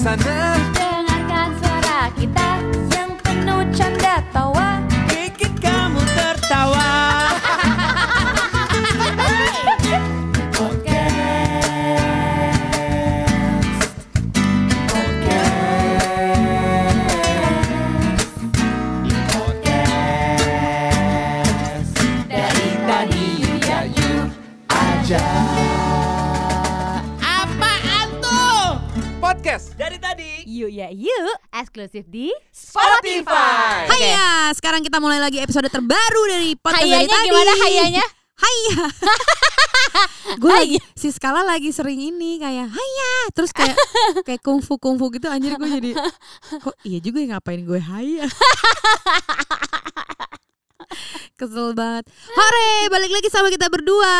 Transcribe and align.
sana 0.00 0.59
Yuk 30.70 30.78
ya 30.78 30.86
yuk 30.94 31.38
Eksklusif 31.50 32.06
di 32.06 32.30
Spotify 32.54 33.90
Haya, 33.90 34.54
sekarang 34.54 34.86
kita 34.86 35.02
mulai 35.02 35.18
lagi 35.18 35.42
episode 35.42 35.66
terbaru 35.66 36.22
dari 36.30 36.54
podcast 36.54 36.86
dari 36.86 37.10
tadi. 37.10 37.26
gimana 37.26 37.52
hayanya? 37.58 38.06
Haya. 38.38 38.78
Gue 40.42 40.54
lagi 40.54 40.78
si 40.94 41.10
skala 41.10 41.42
lagi 41.42 41.74
sering 41.74 41.98
ini 41.98 42.38
kayak 42.38 42.70
haya, 42.70 43.12
terus 43.34 43.50
kayak 43.50 43.74
kayak 44.30 44.38
kungfu 44.46 44.78
kungfu 44.78 45.10
gitu 45.10 45.26
anjir 45.26 45.58
gue 45.58 45.66
jadi 45.66 45.90
kok 46.62 46.78
iya 46.86 47.02
juga 47.02 47.18
ya 47.18 47.34
ngapain 47.34 47.66
gue 47.66 47.80
haya. 47.82 48.30
Kesel 51.34 51.74
banget. 51.74 52.06
Hore, 52.30 52.70
balik 52.94 53.10
lagi 53.10 53.26
sama 53.26 53.50
kita 53.50 53.66
berdua. 53.66 54.14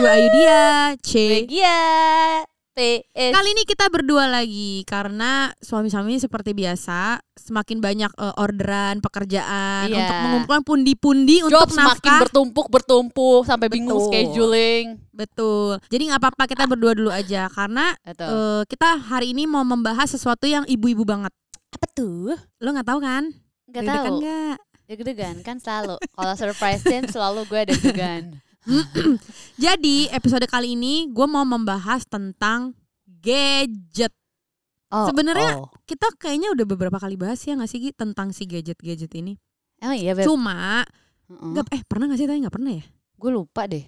Gue 0.00 0.08
Ayu 0.08 0.28
dia, 0.40 0.96
C. 1.04 1.44
Bagia 1.44 2.48
PS 2.72 3.32
Kali 3.36 3.48
ini 3.52 3.68
kita 3.68 3.92
berdua 3.92 4.24
lagi 4.24 4.80
karena 4.88 5.52
suami-suami 5.60 6.16
seperti 6.16 6.56
biasa 6.56 7.20
semakin 7.36 7.84
banyak 7.84 8.08
eh, 8.16 8.34
orderan 8.40 9.04
pekerjaan 9.04 9.92
Iya. 9.92 9.96
untuk 10.00 10.16
mengumpulkan 10.24 10.62
pundi-pundi 10.64 11.44
untuk 11.44 11.68
semakin 11.68 12.00
nafkah. 12.00 12.20
bertumpuk 12.24 12.66
bertumpuk 12.72 13.44
sampai 13.44 13.68
bingung 13.68 14.00
Betul. 14.00 14.08
scheduling. 14.08 14.84
Betul. 15.12 15.84
Jadi 15.92 16.02
nggak 16.08 16.20
apa-apa 16.24 16.44
kita 16.48 16.64
berdua 16.64 16.92
dulu 16.96 17.10
aja 17.12 17.52
karena 17.52 17.92
Betul. 18.00 18.28
eh, 18.32 18.62
kita 18.64 18.88
hari 19.04 19.36
ini 19.36 19.44
mau 19.44 19.68
membahas 19.68 20.08
sesuatu 20.08 20.48
yang 20.48 20.64
ibu-ibu 20.64 21.04
banget. 21.04 21.32
Apa 21.76 21.86
tuh? 21.92 22.32
Lo 22.56 22.72
nggak 22.72 22.88
tahu 22.88 23.00
kan? 23.04 23.28
Gak 23.68 23.84
tahu. 23.84 24.20
nggak? 24.20 24.56
Deg-degan 24.88 25.36
kan 25.40 25.56
selalu. 25.56 25.96
Kalau 26.00 26.34
surprise 26.36 26.84
selalu 26.84 27.48
gue 27.48 27.60
deg-degan. 27.68 28.22
Jadi 29.64 30.06
episode 30.14 30.46
kali 30.46 30.78
ini 30.78 31.10
gue 31.10 31.26
mau 31.26 31.42
membahas 31.42 32.06
tentang 32.06 32.74
gadget. 33.06 34.14
Oh, 34.92 35.08
Sebenarnya 35.08 35.58
oh. 35.58 35.72
Kita 35.88 36.12
kayaknya 36.20 36.52
udah 36.52 36.66
beberapa 36.68 36.98
kali 37.00 37.16
bahas 37.16 37.40
ya 37.42 37.56
nggak 37.56 37.70
sih 37.70 37.80
Gi, 37.80 37.90
tentang 37.96 38.30
si 38.30 38.44
gadget-gadget 38.46 39.12
ini. 39.18 39.34
Emang 39.82 39.98
iya 39.98 40.12
Beb? 40.14 40.28
Cuma 40.28 40.84
Heeh. 41.26 41.50
nggak 41.56 41.64
eh 41.74 41.82
pernah 41.88 42.12
nggak 42.12 42.20
sih 42.20 42.28
tadi 42.28 42.38
nggak 42.44 42.54
pernah 42.54 42.72
ya? 42.76 42.84
Gue 43.18 43.30
lupa 43.34 43.66
deh. 43.66 43.84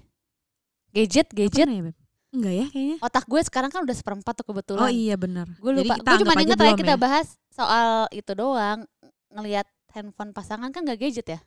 Gadget, 0.95 1.29
gadget. 1.31 1.67
pernah 1.67 1.77
ya, 1.79 1.85
Beb? 1.91 1.97
Enggak 2.35 2.55
ya 2.55 2.67
kayaknya. 2.67 2.97
Otak 2.99 3.25
gue 3.31 3.41
sekarang 3.47 3.71
kan 3.71 3.81
udah 3.87 3.95
seperempat 3.95 4.35
tuh 4.43 4.47
kebetulan. 4.51 4.83
Oh 4.83 4.91
iya 4.91 5.15
benar. 5.15 5.47
Gue 5.63 5.71
lupa. 5.71 5.95
Gue 6.03 6.27
cuma 6.27 6.35
ingat 6.43 6.59
tadi 6.59 6.75
kita 6.75 6.95
ya. 6.97 6.99
bahas 6.99 7.27
soal 7.55 8.11
itu 8.11 8.33
doang. 8.35 8.83
Ngelihat 9.31 9.71
handphone 9.95 10.35
pasangan 10.35 10.75
kan 10.75 10.83
gak 10.83 10.99
gadget 10.99 11.27
ya? 11.39 11.41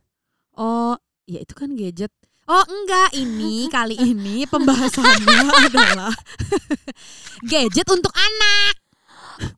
Oh, 0.56 0.96
ya 1.28 1.44
itu 1.44 1.52
kan 1.52 1.76
gadget. 1.76 2.12
Oh 2.48 2.64
enggak, 2.64 3.12
ini 3.12 3.68
kali 3.68 4.00
ini 4.00 4.48
pembahasannya 4.48 5.52
adalah 5.68 6.16
gadget 7.44 7.84
untuk 7.92 8.16
anak. 8.16 8.74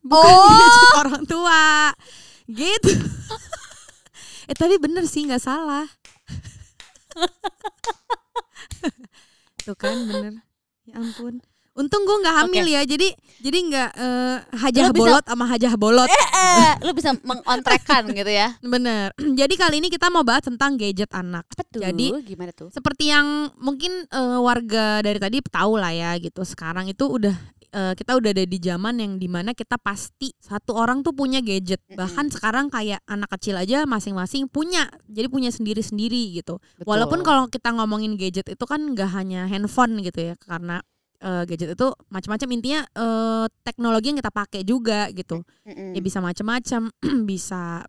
Bukan 0.01 0.25
Oh. 0.25 0.49
gadget 0.49 0.97
orang 0.97 1.23
tua. 1.23 1.65
Gitu. 2.49 2.89
eh 4.49 4.55
tapi 4.57 4.81
bener 4.81 5.05
sih 5.05 5.29
nggak 5.29 5.37
salah. 5.37 5.85
Tuh 9.61 9.77
kan 9.77 9.93
bener. 10.09 10.41
Ya 10.89 10.97
ampun. 10.97 11.45
Untung 11.79 12.03
gue 12.03 12.17
nggak 12.19 12.35
hamil 12.43 12.65
ya, 12.67 12.83
jadi 12.83 13.07
jadi 13.39 13.57
nggak 13.71 13.89
eh, 13.95 14.37
hajah 14.51 14.91
bisa- 14.91 14.99
bolot 14.99 15.23
sama 15.23 15.45
hajah 15.47 15.73
bolot. 15.79 16.09
Eh, 16.11 16.71
lu 16.83 16.91
bisa 16.91 17.15
mengontrekan 17.23 18.03
gitu 18.19 18.27
ya? 18.27 18.59
Bener. 18.59 19.15
Jadi 19.39 19.53
kali 19.55 19.79
ini 19.79 19.87
kita 19.87 20.11
mau 20.11 20.27
bahas 20.27 20.43
tentang 20.43 20.75
gadget 20.75 21.07
anak. 21.15 21.47
Apa 21.47 21.63
tuh? 21.63 21.79
Jadi, 21.79 22.11
gimana 22.27 22.51
tuh? 22.51 22.67
seperti 22.69 23.15
yang 23.15 23.47
mungkin 23.55 24.03
eh, 24.11 24.39
warga 24.43 24.99
dari 24.99 25.19
tadi 25.23 25.39
tahu 25.39 25.79
lah 25.79 25.95
ya 25.95 26.11
gitu 26.19 26.43
sekarang 26.43 26.91
itu 26.91 27.07
udah 27.07 27.35
eh, 27.71 27.93
kita 27.95 28.17
udah 28.19 28.29
ada 28.35 28.43
di 28.43 28.59
zaman 28.59 28.99
yang 28.99 29.13
di 29.15 29.31
mana 29.31 29.55
kita 29.55 29.79
pasti 29.79 30.35
satu 30.41 30.75
orang 30.75 30.99
tuh 30.99 31.15
punya 31.15 31.39
gadget 31.39 31.79
Mm-mm. 31.87 31.95
bahkan 31.95 32.27
sekarang 32.27 32.67
kayak 32.67 32.99
anak 33.07 33.29
kecil 33.37 33.55
aja 33.55 33.87
masing-masing 33.87 34.51
punya 34.51 34.89
jadi 35.07 35.31
punya 35.31 35.53
sendiri-sendiri 35.53 36.35
gitu 36.35 36.57
Betul. 36.77 36.87
walaupun 36.87 37.19
kalau 37.23 37.47
kita 37.47 37.71
ngomongin 37.71 38.17
gadget 38.19 38.49
itu 38.49 38.65
kan 38.67 38.81
nggak 38.93 39.09
hanya 39.15 39.45
handphone 39.47 40.01
gitu 40.01 40.33
ya 40.33 40.35
karena 40.41 40.81
eh, 41.19 41.43
gadget 41.45 41.75
itu 41.75 41.87
macam-macam 42.07 42.49
intinya 42.51 42.81
eh, 42.83 43.45
teknologi 43.63 44.11
yang 44.11 44.19
kita 44.19 44.31
pakai 44.31 44.61
juga 44.63 45.07
gitu 45.11 45.43
Mm-mm. 45.67 45.95
ya 45.95 46.01
bisa 46.01 46.19
macam-macam 46.19 46.91
bisa 47.29 47.83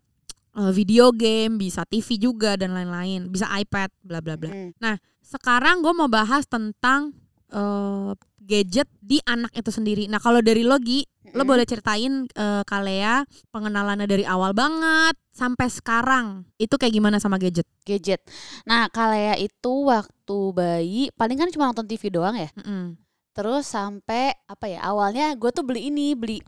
eh, 0.55 0.71
video 0.71 1.09
game 1.11 1.57
bisa 1.57 1.87
TV 1.87 2.19
juga 2.19 2.55
dan 2.55 2.75
lain-lain 2.75 3.31
bisa 3.31 3.47
iPad 3.51 3.89
bla 4.03 4.19
bla 4.19 4.35
bla 4.35 4.51
Mm. 4.51 4.75
sekarang 5.23 5.79
gue 5.79 5.93
mau 5.95 6.11
bahas 6.11 6.43
tentang 6.45 7.15
eh, 7.51 8.11
gadget 8.41 8.89
di 8.99 9.21
anak 9.23 9.53
itu 9.55 9.71
sendiri. 9.71 10.09
Nah 10.11 10.19
kalau 10.19 10.41
dari 10.43 10.65
Logi, 10.65 11.05
lo 11.31 11.45
Mm-mm. 11.45 11.47
boleh 11.47 11.63
ceritain 11.63 12.25
eh, 12.27 12.63
Kalea 12.67 13.23
pengenalannya 13.53 14.09
dari 14.09 14.27
awal 14.27 14.51
banget 14.51 15.15
sampai 15.31 15.71
sekarang 15.71 16.43
itu 16.59 16.75
kayak 16.75 16.91
gimana 16.91 17.15
sama 17.21 17.39
gadget? 17.39 17.63
gadget. 17.87 18.19
Nah, 18.67 18.91
Kalea 18.91 19.39
itu 19.39 19.87
waktu 19.87 20.37
bayi 20.51 21.03
paling 21.15 21.39
kan 21.39 21.47
cuma 21.53 21.71
nonton 21.71 21.87
TV 21.87 22.11
doang 22.11 22.35
ya. 22.35 22.49
Mm-mm. 22.59 22.99
Terus 23.31 23.63
sampai 23.67 24.35
apa 24.47 24.67
ya? 24.67 24.83
Awalnya 24.83 25.35
gue 25.39 25.51
tuh 25.55 25.63
beli 25.63 25.87
ini, 25.87 26.13
beli 26.13 26.43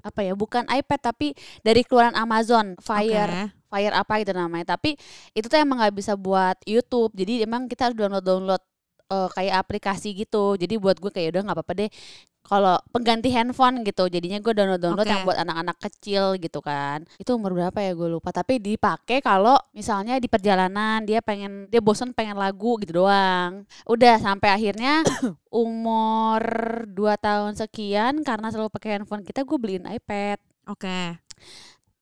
apa 0.00 0.24
ya? 0.24 0.32
Bukan 0.32 0.64
iPad 0.66 1.00
tapi 1.12 1.36
dari 1.60 1.84
keluaran 1.84 2.16
Amazon 2.16 2.74
Fire. 2.80 3.52
Oke. 3.52 3.66
Fire 3.66 3.94
apa 3.98 4.12
gitu 4.22 4.32
namanya. 4.32 4.78
Tapi 4.78 4.96
itu 5.36 5.46
tuh 5.50 5.58
emang 5.60 5.82
nggak 5.82 5.94
bisa 5.96 6.16
buat 6.16 6.56
YouTube. 6.64 7.12
Jadi 7.12 7.44
emang 7.44 7.68
kita 7.68 7.90
harus 7.90 7.96
download 7.98 8.24
download 8.24 8.62
eh, 9.12 9.28
kayak 9.34 9.54
aplikasi 9.60 10.16
gitu. 10.16 10.56
Jadi 10.56 10.80
buat 10.80 10.96
gue 10.96 11.10
kayak 11.12 11.36
udah 11.36 11.42
nggak 11.50 11.56
apa-apa 11.60 11.72
deh. 11.84 11.90
Kalau 12.46 12.78
pengganti 12.94 13.34
handphone 13.34 13.82
gitu, 13.82 14.06
jadinya 14.06 14.38
gue 14.38 14.52
download 14.54 14.78
download 14.78 15.02
Oke. 15.02 15.10
yang 15.10 15.22
buat 15.26 15.38
anak-anak 15.42 15.76
kecil 15.82 16.38
gitu 16.38 16.62
kan. 16.62 17.02
Itu 17.18 17.34
umur 17.34 17.52
berapa 17.58 17.74
ya 17.82 17.92
gue 17.92 18.08
lupa. 18.08 18.30
Tapi 18.30 18.62
dipakai 18.62 19.18
kalau 19.18 19.58
misalnya 19.74 20.22
di 20.22 20.30
perjalanan 20.30 21.02
dia 21.02 21.18
pengen 21.18 21.66
dia 21.66 21.82
bosan 21.82 22.14
pengen 22.14 22.38
lagu 22.38 22.78
gitu 22.78 23.02
doang. 23.02 23.66
Udah 23.84 24.22
sampai 24.22 24.54
akhirnya 24.54 25.02
umur 25.50 26.42
2 26.86 27.18
tahun 27.18 27.52
sekian 27.58 28.22
karena 28.22 28.48
selalu 28.54 28.70
pakai 28.70 28.98
handphone 28.98 29.26
kita 29.26 29.42
gue 29.42 29.58
beliin 29.58 29.86
iPad 29.88 30.38
Oke. 30.68 31.18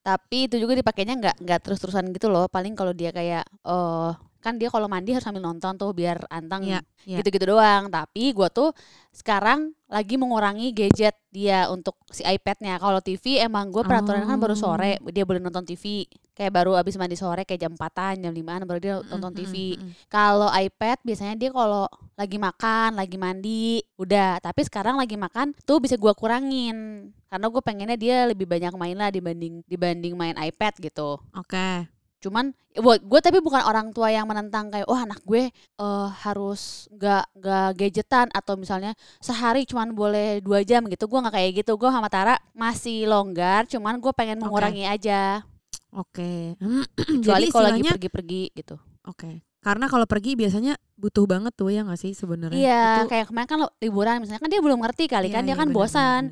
tapi 0.05 0.49
itu 0.53 0.61
juga 0.61 0.77
dipakainya 0.77 1.17
nggak 1.17 1.37
nggak 1.41 1.61
terus 1.65 1.81
terusan 1.81 2.13
gitu 2.13 2.29
loh 2.29 2.45
paling 2.45 2.77
kalau 2.77 2.93
dia 2.93 3.09
kayak 3.09 3.45
eh 3.45 4.13
kan 4.45 4.61
dia 4.61 4.69
kalau 4.69 4.85
mandi 4.85 5.17
harus 5.17 5.25
sambil 5.25 5.41
nonton 5.41 5.73
tuh 5.81 5.97
biar 5.97 6.29
anteng 6.29 6.69
Iya, 6.69 6.81
iya. 7.09 7.17
gitu 7.25 7.33
gitu 7.33 7.57
doang 7.57 7.89
tapi 7.89 8.37
gua 8.37 8.53
tuh 8.53 8.77
sekarang 9.09 9.73
lagi 9.95 10.19
mengurangi 10.19 10.75
gadget 10.75 11.15
dia 11.31 11.71
untuk 11.71 11.95
si 12.11 12.27
iPadnya 12.27 12.83
kalau 12.83 12.99
TV 12.99 13.39
emang 13.39 13.71
gue 13.71 13.87
peraturan 13.87 14.27
kan 14.27 14.39
baru 14.43 14.59
sore 14.59 14.99
Oh. 14.99 15.11
dia 15.15 15.23
boleh 15.23 15.39
nonton 15.39 15.63
TV 15.63 16.03
kayak 16.35 16.51
baru 16.51 16.75
abis 16.75 16.99
mandi 16.99 17.15
sore 17.15 17.47
kayak 17.47 17.63
jam 17.63 17.73
4an 17.79 18.19
jam 18.27 18.35
5an 18.35 18.67
baru 18.67 18.79
dia 18.83 18.95
nonton 19.07 19.31
Mm-mm, 19.31 19.39
TV 19.47 19.55
mm-mm. 19.79 19.91
kalau 20.11 20.51
iPad 20.51 20.99
biasanya 21.07 21.35
dia 21.39 21.51
kalau 21.55 21.87
lagi 22.15 22.39
makan, 22.39 22.95
lagi 22.95 23.19
mandi, 23.19 23.83
udah. 23.99 24.39
Tapi 24.39 24.63
sekarang 24.63 24.95
lagi 25.03 25.19
makan 25.19 25.51
tuh 25.67 25.83
bisa 25.83 25.99
gua 25.99 26.15
kurangin 26.15 27.11
karena 27.27 27.47
gue 27.51 27.63
pengennya 27.67 27.99
dia 27.99 28.17
lebih 28.31 28.47
banyak 28.47 28.71
main 28.79 28.95
lah 28.95 29.11
dibanding 29.11 29.67
dibanding 29.67 30.15
main 30.15 30.39
iPad 30.39 30.79
gitu. 30.79 31.19
Oke. 31.35 31.91
Cuman 32.25 32.57
buat 32.81 33.05
gue 33.05 33.21
tapi 33.21 33.45
bukan 33.45 33.61
orang 33.69 33.93
tua 33.93 34.09
yang 34.09 34.25
menentang 34.25 34.73
kayak 34.73 34.89
oh 34.89 34.97
anak 34.97 35.21
gue 35.29 35.53
eh, 35.53 36.09
harus 36.25 36.89
nggak 36.89 37.25
nggak 37.37 37.69
gadgetan 37.77 38.27
atau 38.33 38.57
misalnya 38.57 38.97
sehari 39.21 39.69
cuman 39.69 39.93
boleh 39.93 40.41
dua 40.41 40.65
jam 40.65 40.89
gitu. 40.89 41.05
Gue 41.05 41.21
nggak 41.21 41.37
kayak 41.37 41.51
gitu. 41.61 41.77
Gue 41.77 41.93
sama 41.93 42.09
Tara 42.09 42.41
masih 42.57 43.05
longgar. 43.05 43.69
Cuman 43.69 44.01
gue 44.01 44.13
pengen 44.17 44.41
mengurangi 44.41 44.89
aja. 44.89 45.45
Oke. 45.93 46.57
Kecuali 47.21 47.53
Jadi 47.53 47.53
kalau 47.53 47.69
lagi 47.69 47.83
pergi-pergi 47.85 48.43
gitu. 48.57 48.81
Oke. 49.05 49.45
Karena 49.65 49.89
kalau 49.89 50.05
pergi 50.05 50.37
biasanya 50.37 50.77
butuh 50.95 51.25
banget 51.25 51.51
tuh 51.57 51.73
ya 51.73 51.83
nggak 51.83 51.99
sih 51.99 52.13
sebenarnya 52.13 52.55
Iya, 52.55 52.85
Itu- 53.03 53.11
kayak 53.11 53.27
kemarin 53.33 53.49
kan 53.49 53.59
lo- 53.65 53.75
liburan 53.81 54.21
misalnya 54.21 54.39
kan 54.39 54.51
dia 54.53 54.61
belum 54.61 54.79
ngerti 54.79 55.05
kali 55.09 55.33
Iya, 55.33 55.35
kan 55.35 55.43
dia 55.43 55.57
iya, 55.57 55.59
kan 55.59 55.69
benar, 55.73 55.79
bosan. 55.81 56.23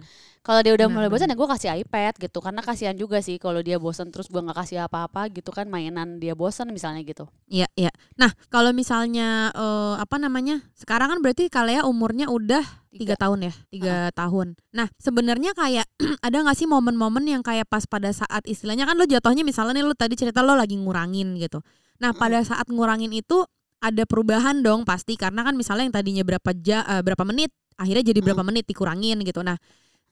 Kalau 0.42 0.58
dia 0.58 0.74
udah 0.74 0.90
Benar, 0.90 0.96
mulai 0.98 1.08
bosan 1.08 1.30
ya 1.30 1.38
gue 1.38 1.48
kasih 1.54 1.70
iPad 1.86 2.18
gitu 2.18 2.42
karena 2.42 2.60
kasihan 2.66 2.98
juga 2.98 3.22
sih 3.22 3.38
kalau 3.38 3.62
dia 3.62 3.78
bosan 3.78 4.10
terus 4.10 4.26
gue 4.26 4.42
nggak 4.42 4.58
kasih 4.58 4.90
apa-apa 4.90 5.30
gitu 5.30 5.54
kan 5.54 5.70
mainan 5.70 6.18
dia 6.18 6.34
bosan 6.34 6.74
misalnya 6.74 6.98
gitu. 7.06 7.30
Iya, 7.46 7.70
iya. 7.78 7.94
Nah, 8.18 8.34
kalau 8.50 8.74
misalnya 8.74 9.54
eh, 9.54 9.94
apa 10.02 10.18
namanya? 10.18 10.58
Sekarang 10.74 11.14
kan 11.14 11.22
berarti 11.22 11.46
Kalea 11.46 11.86
umurnya 11.86 12.26
udah 12.26 12.58
tiga 12.90 13.14
tahun 13.14 13.48
ya, 13.48 13.54
tiga 13.70 14.10
tahun. 14.18 14.58
Nah, 14.74 14.90
sebenarnya 14.98 15.54
kayak 15.54 15.86
ada 16.26 16.36
nggak 16.42 16.58
sih 16.58 16.66
momen-momen 16.66 17.22
yang 17.22 17.46
kayak 17.46 17.70
pas 17.70 17.86
pada 17.86 18.10
saat 18.10 18.42
istilahnya 18.42 18.82
kan 18.82 18.98
lo 18.98 19.06
jatuhnya 19.06 19.46
misalnya 19.46 19.78
nih 19.78 19.86
lo 19.86 19.94
tadi 19.94 20.18
cerita 20.18 20.42
lo 20.42 20.58
lagi 20.58 20.74
ngurangin 20.74 21.38
gitu. 21.38 21.62
Nah, 22.02 22.10
pada 22.10 22.42
saat 22.42 22.66
ngurangin 22.66 23.14
itu 23.14 23.46
ada 23.78 24.02
perubahan 24.02 24.58
dong 24.58 24.82
pasti 24.82 25.14
karena 25.14 25.46
kan 25.46 25.54
misalnya 25.54 25.86
yang 25.86 25.94
tadinya 25.94 26.22
berapa 26.26 26.50
ja, 26.58 26.82
eh, 26.86 27.02
berapa 27.02 27.22
menit 27.22 27.54
akhirnya 27.78 28.02
jadi 28.10 28.20
berapa 28.22 28.42
menit 28.42 28.66
dikurangin 28.66 29.22
gitu. 29.22 29.40
Nah, 29.40 29.54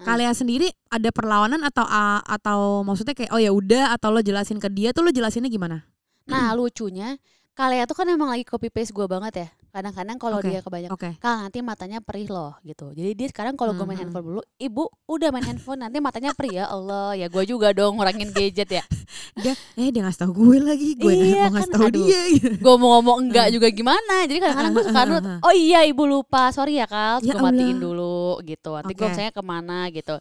Hmm. 0.01 0.09
Kalea 0.17 0.33
sendiri 0.33 0.73
ada 0.89 1.13
perlawanan 1.13 1.61
atau 1.61 1.85
a- 1.85 2.25
atau 2.25 2.81
maksudnya 2.81 3.13
kayak 3.13 3.37
oh 3.37 3.41
ya 3.43 3.53
udah 3.53 3.93
atau 3.93 4.09
lo 4.09 4.25
jelasin 4.25 4.57
ke 4.57 4.73
dia 4.73 4.97
tuh 4.97 5.05
lo 5.05 5.13
jelasinnya 5.13 5.53
gimana? 5.53 5.85
Nah 6.25 6.57
lucunya 6.57 7.21
Kalea 7.53 7.85
tuh 7.85 7.93
kan 7.93 8.09
emang 8.09 8.33
lagi 8.33 8.49
copy 8.49 8.73
paste 8.73 8.97
gue 8.97 9.05
banget 9.05 9.45
ya. 9.45 9.49
Kadang-kadang 9.71 10.17
kalau 10.17 10.39
Oke, 10.39 10.47
dia 10.47 10.61
kebanyakan 10.61 10.93
Oke. 10.93 11.11
Kal 11.17 11.35
nanti 11.41 11.59
matanya 11.61 11.99
perih 11.99 12.27
loh 12.27 12.59
gitu. 12.61 12.91
Jadi 12.91 13.11
dia 13.15 13.27
sekarang 13.27 13.55
kalau 13.55 13.71
gue 13.73 13.83
main 13.83 13.95
Mhm. 13.95 14.03
handphone 14.05 14.27
dulu, 14.27 14.43
ibu 14.57 14.85
udah 15.07 15.29
main 15.31 15.43
handphone 15.45 15.81
nanti 15.81 15.99
matanya 15.99 16.31
perih 16.33 16.55
ya 16.57 16.67
Allah 16.67 17.15
ya 17.15 17.27
gue 17.27 17.45
juga 17.45 17.71
dong 17.71 17.95
ngurangin 17.95 18.31
gadget 18.31 18.67
ya. 18.73 18.85
dia 19.33 19.55
eh 19.75 19.89
dia 19.89 20.03
ngasih 20.03 20.21
tau 20.21 20.33
gue 20.33 20.59
lagi 20.59 20.95
gue 20.95 21.13
Iya 21.13 21.47
mau 21.47 21.55
ngasih 21.55 21.63
kan, 21.65 21.71
tau 21.73 21.87
aduh. 21.87 22.03
dia 22.03 22.21
gitu. 22.33 22.49
gue 22.53 22.75
mau 22.77 22.91
ngomong 22.97 23.17
enggak 23.23 23.47
juga 23.51 23.69
gimana. 23.69 24.15
Jadi 24.25 24.39
kadang-kadang 24.39 24.73
gue 24.73 24.85
suka 24.85 25.01
nurut. 25.05 25.25
Oh 25.41 25.53
iya 25.53 25.81
ibu 25.83 26.03
lupa, 26.05 26.51
sorry 26.51 26.75
ya 26.75 26.87
Kal, 26.87 27.19
Ya 27.21 27.33
gue 27.33 27.41
matiin 27.41 27.79
dulu 27.79 28.19
gitu. 28.43 28.75
Nanti 28.75 28.93
gue 28.93 29.01
Oke. 29.01 29.13
misalnya 29.13 29.31
ke 29.31 29.43
mana 29.45 29.79
gitu. 29.89 30.19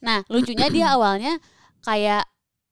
Nah 0.00 0.22
lucunya 0.26 0.66
dia 0.68 0.86
awalnya 0.90 1.42
kayak 1.80 2.22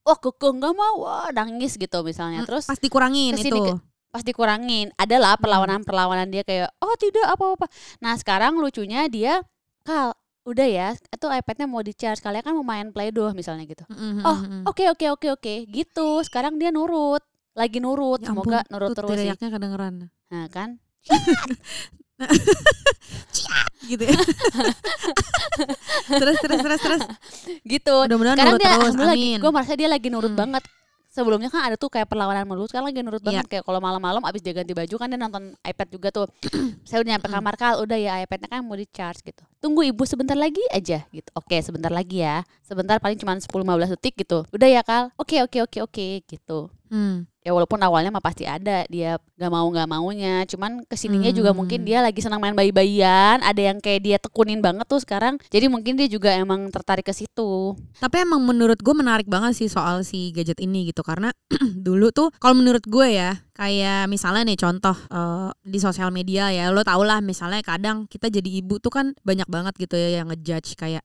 wah 0.00 0.16
kekeh 0.16 0.50
nggak 0.52 0.72
mau 0.72 0.94
wah 1.00 1.28
nangis 1.30 1.74
gitu 1.74 1.98
misalnya. 2.00 2.42
Terus 2.42 2.64
pas 2.64 2.78
dikurangin 2.78 3.34
itu 3.34 3.50
ke- 3.50 3.78
pas 4.10 4.20
dikurangin 4.20 4.88
adalah 4.96 5.36
perlawanan-perlawanan 5.36 6.28
dia 6.28 6.42
kayak 6.42 6.68
oh 6.78 6.94
tidak 6.94 7.24
apa-apa. 7.28 7.66
Nah 7.98 8.14
sekarang 8.14 8.56
lucunya 8.56 9.06
dia 9.06 9.40
kal 9.80 10.12
udah 10.42 10.64
ya 10.64 10.86
itu 10.94 11.24
iPadnya 11.24 11.64
mau 11.64 11.78
di 11.78 11.92
charge 11.92 12.18
kalian 12.18 12.40
kan 12.40 12.52
mau 12.52 12.64
main 12.64 12.88
play 12.90 13.08
doh 13.08 13.30
misalnya 13.30 13.62
gitu. 13.64 13.84
Mhm, 13.86 14.20
Oh 14.20 14.36
mhm. 14.36 14.60
oke 14.66 14.82
oke 14.90 15.04
oke 15.10 15.26
oke 15.32 15.52
gitu. 15.64 16.06
Sekarang 16.20 16.56
dia 16.56 16.68
nurut 16.68 17.20
lagi 17.52 17.78
nurut 17.78 18.18
Ya 18.18 18.26
semoga 18.26 18.60
ampun, 18.60 18.70
nurut 18.72 18.88
tuh 18.90 18.94
terus 19.06 19.16
sih. 19.20 19.28
kedengeran 19.30 19.92
Nah 20.28 20.44
kan 20.48 20.68
gitu 23.82 24.02
ya 24.04 24.12
terus 26.12 26.36
terus 26.38 26.58
terus 26.60 26.80
terus 26.80 27.02
gitu. 27.64 27.94
mudah-mudahan 28.04 28.36
Sekarang 28.36 28.52
nurut 28.52 28.60
dia 28.60 28.68
terus 28.68 28.76
alhamdulillah 28.76 29.10
lagi, 29.10 29.24
amin 29.24 29.38
gue 29.40 29.50
merasa 29.50 29.72
dia 29.74 29.88
lagi 29.88 30.08
nurut 30.08 30.30
Hmm. 30.30 30.38
banget. 30.38 30.62
Sebelumnya 31.10 31.50
kan 31.50 31.66
ada 31.66 31.74
tuh 31.74 31.90
kayak 31.90 32.06
perlawanan 32.06 32.46
mulu, 32.46 32.70
sekarang 32.70 32.86
lagi 32.86 33.02
nurut 33.02 33.18
Iya. 33.20 33.42
banget 33.42 33.46
kayak 33.50 33.64
kalau 33.66 33.82
malam-malam 33.82 34.22
abis 34.22 34.40
dia 34.40 34.54
ganti 34.54 34.70
baju 34.70 34.94
kan 34.94 35.10
dia 35.10 35.18
nonton 35.18 35.58
iPad 35.66 35.88
juga 35.90 36.08
tuh. 36.14 36.26
Saya 36.86 37.02
udah 37.02 37.10
nyampe 37.18 37.26
kamar 37.26 37.54
kal, 37.58 37.82
udah 37.82 37.98
ya 37.98 38.22
iPadnya 38.22 38.46
kan 38.46 38.62
mau 38.62 38.78
di 38.78 38.86
charge 38.86 39.22
gitu. 39.22 39.42
Tunggu 39.58 39.82
ibu 39.82 40.02
sebentar 40.06 40.38
lagi 40.38 40.62
aja 40.70 41.02
gitu. 41.10 41.30
Oke 41.34 41.58
sebentar 41.60 41.90
lagi 41.90 42.22
ya, 42.22 42.46
sebentar 42.62 43.02
paling 43.02 43.18
cuma 43.18 43.34
10-15 43.34 43.94
detik 43.98 44.14
gitu. 44.18 44.46
Udah 44.54 44.68
ya 44.70 44.82
kal, 44.86 45.10
oke 45.18 45.34
oke 45.42 45.58
oke 45.66 45.78
oke 45.82 46.06
gitu. 46.26 46.70
Hmm. 46.90 47.29
Ya 47.40 47.50
walaupun 47.50 47.80
awalnya 47.80 48.08
mah 48.08 48.20
pasti 48.20 48.44
ada 48.44 48.84
dia 48.86 49.16
gak 49.34 49.48
mau 49.48 49.64
gak 49.66 49.88
maunya, 49.88 50.44
cuman 50.44 50.84
ke 50.84 50.92
sininya 50.92 51.32
juga 51.32 51.50
mungkin 51.50 51.80
Hmm. 51.80 51.88
dia 51.88 51.98
lagi 52.00 52.20
senang 52.20 52.36
main 52.36 52.52
bayi-bayian, 52.52 53.40
ada 53.40 53.56
yang 53.56 53.80
kayak 53.80 54.00
dia 54.00 54.16
tekunin 54.16 54.60
banget 54.60 54.84
tuh 54.84 55.00
sekarang. 55.00 55.40
Jadi 55.48 55.66
mungkin 55.66 55.96
dia 55.96 56.04
juga 56.04 56.28
emang 56.30 56.68
tertarik 56.68 57.02
ke 57.02 57.12
situ. 57.12 57.72
tapi 57.96 58.16
emang 58.20 58.40
menurut 58.40 58.76
gue 58.76 58.92
menarik 58.92 59.24
banget 59.24 59.56
sih 59.56 59.68
soal 59.68 60.00
si 60.02 60.28
gadget 60.30 60.56
ini 60.58 60.88
gitu 60.88 61.00
karena 61.00 61.32
dulu 61.86 62.08
tuh 62.10 62.28
kalau 62.36 62.56
menurut 62.56 62.84
gue 62.84 63.06
ya 63.08 63.40
kayak 63.52 64.08
misalnya 64.08 64.44
nih 64.44 64.56
contoh 64.56 64.96
eh, 65.08 65.48
di 65.60 65.76
sosial 65.76 66.08
media 66.08 66.48
ya 66.48 66.68
lo 66.68 66.80
tau 66.80 67.00
lah 67.00 67.20
misalnya 67.20 67.60
kadang 67.60 68.04
kita 68.04 68.28
jadi 68.28 68.60
ibu 68.60 68.76
tuh 68.76 68.88
kan 68.88 69.06
banyak 69.20 69.48
banget 69.48 69.76
gitu 69.76 69.96
ya 69.96 70.20
yang 70.20 70.28
ngejudge 70.28 70.76
kayak 70.76 71.04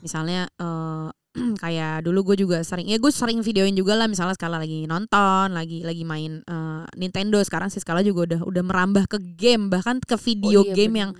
misalnya 0.00 0.46
eh 0.56 1.08
kayak 1.62 2.00
dulu 2.02 2.32
gue 2.32 2.46
juga 2.48 2.64
sering 2.64 2.88
ya 2.88 2.96
gue 2.96 3.12
sering 3.12 3.44
videoin 3.44 3.76
juga 3.76 3.92
lah 3.94 4.08
misalnya 4.08 4.32
skala 4.34 4.56
lagi 4.56 4.88
nonton 4.88 5.52
lagi 5.52 5.84
lagi 5.84 6.02
main 6.02 6.40
eh, 6.40 6.84
Nintendo 6.96 7.36
sekarang 7.44 7.68
sih 7.68 7.78
skala 7.78 8.00
juga 8.00 8.24
udah 8.32 8.40
udah 8.48 8.62
merambah 8.64 9.04
ke 9.06 9.18
game 9.36 9.68
bahkan 9.68 10.00
ke 10.00 10.16
video 10.16 10.64
Oh 10.64 10.68
iya, 10.68 10.74
game 10.74 10.92
bener. 10.96 11.02
yang 11.04 11.12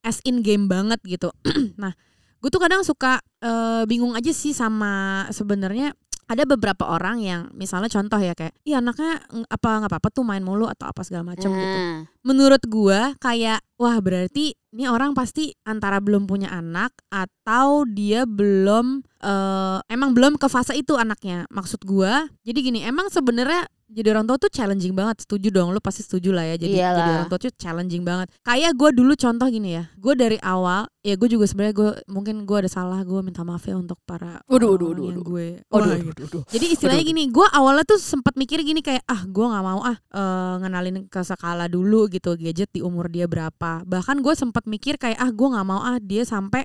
as 0.00 0.18
in 0.24 0.40
game 0.40 0.66
banget 0.66 0.98
gitu 1.04 1.28
nah 1.82 1.92
gue 2.38 2.48
tuh 2.48 2.62
kadang 2.62 2.80
suka 2.86 3.20
eh, 3.42 3.82
bingung 3.84 4.16
aja 4.16 4.32
sih 4.32 4.56
sama 4.56 5.26
sebenarnya 5.30 5.92
ada 6.28 6.44
beberapa 6.44 6.84
orang 6.84 7.24
yang 7.24 7.48
misalnya 7.56 7.88
contoh 7.88 8.20
ya 8.20 8.36
kayak 8.36 8.52
iya 8.68 8.84
anaknya 8.84 9.24
apa 9.48 9.68
nggak 9.80 9.90
apa-apa 9.90 10.08
tuh 10.12 10.24
main 10.28 10.44
mulu 10.44 10.68
atau 10.68 10.84
apa 10.84 11.00
segala 11.00 11.24
macam 11.24 11.48
gitu. 11.48 11.78
Nah, 11.80 12.04
menurut 12.20 12.62
gua 12.68 13.16
kayak 13.16 13.64
wah 13.80 13.96
berarti 14.04 14.52
ini 14.76 14.84
orang 14.84 15.16
pasti 15.16 15.56
antara 15.64 16.04
belum 16.04 16.28
punya 16.28 16.52
anak 16.52 16.92
atau 17.08 17.88
dia 17.88 18.28
belum 18.28 19.00
eh, 19.24 19.78
emang 19.88 20.12
belum 20.12 20.36
ke 20.36 20.46
fase 20.52 20.76
itu 20.76 21.00
anaknya. 21.00 21.48
Maksud 21.48 21.88
gua 21.88 22.28
jadi 22.44 22.60
gini 22.60 22.84
emang 22.84 23.08
sebenarnya 23.08 23.64
jadi 23.88 24.12
orang 24.12 24.28
tua 24.28 24.36
tuh 24.36 24.52
challenging 24.52 24.92
banget 24.92 25.24
setuju 25.24 25.48
dong 25.48 25.72
lu 25.72 25.80
pasti 25.80 26.04
setuju 26.04 26.28
lah 26.30 26.44
ya 26.44 26.60
jadi 26.60 26.76
jadi 26.92 27.10
orang 27.18 27.28
tua 27.32 27.40
tuh 27.40 27.52
challenging 27.56 28.04
banget 28.04 28.28
kayak 28.44 28.76
gua 28.76 28.92
dulu 28.92 29.16
contoh 29.16 29.48
gini 29.48 29.80
ya 29.80 29.84
gua 29.96 30.12
dari 30.12 30.36
awal 30.44 30.86
ya 31.00 31.16
gue 31.16 31.24
juga 31.24 31.48
sebenarnya 31.48 31.72
gue 31.72 31.90
mungkin 32.12 32.44
gua 32.44 32.60
ada 32.60 32.68
salah 32.68 33.00
gue 33.00 33.16
minta 33.24 33.40
maaf 33.40 33.64
ya 33.64 33.80
untuk 33.80 33.96
para 34.04 34.44
Waduh, 34.44 34.76
orang-orang 34.76 34.92
waduh, 34.92 35.08
yang 35.08 35.20
gue 35.24 35.46
aduh. 35.72 36.44
jadi 36.52 36.66
istilahnya 36.68 37.04
gini, 37.06 37.32
gue 37.32 37.46
awalnya 37.48 37.88
tuh 37.88 37.96
sempat 37.96 38.36
mikir 38.36 38.60
gini 38.60 38.84
kayak 38.84 39.08
ah 39.08 39.24
gue 39.24 39.46
nggak 39.48 39.64
mau 39.64 39.80
ah 39.80 39.96
eh, 39.96 40.54
ngenalin 40.60 41.08
ke 41.08 41.20
skala 41.24 41.64
dulu 41.64 42.12
gitu 42.12 42.36
gadget 42.36 42.68
di 42.76 42.84
umur 42.84 43.08
dia 43.08 43.24
berapa. 43.24 43.88
Bahkan 43.88 44.20
gue 44.20 44.34
sempat 44.36 44.68
mikir 44.68 45.00
kayak 45.00 45.16
ah 45.16 45.32
gue 45.32 45.48
nggak 45.48 45.64
mau 45.64 45.80
ah 45.80 45.96
dia 45.96 46.28
sampai 46.28 46.60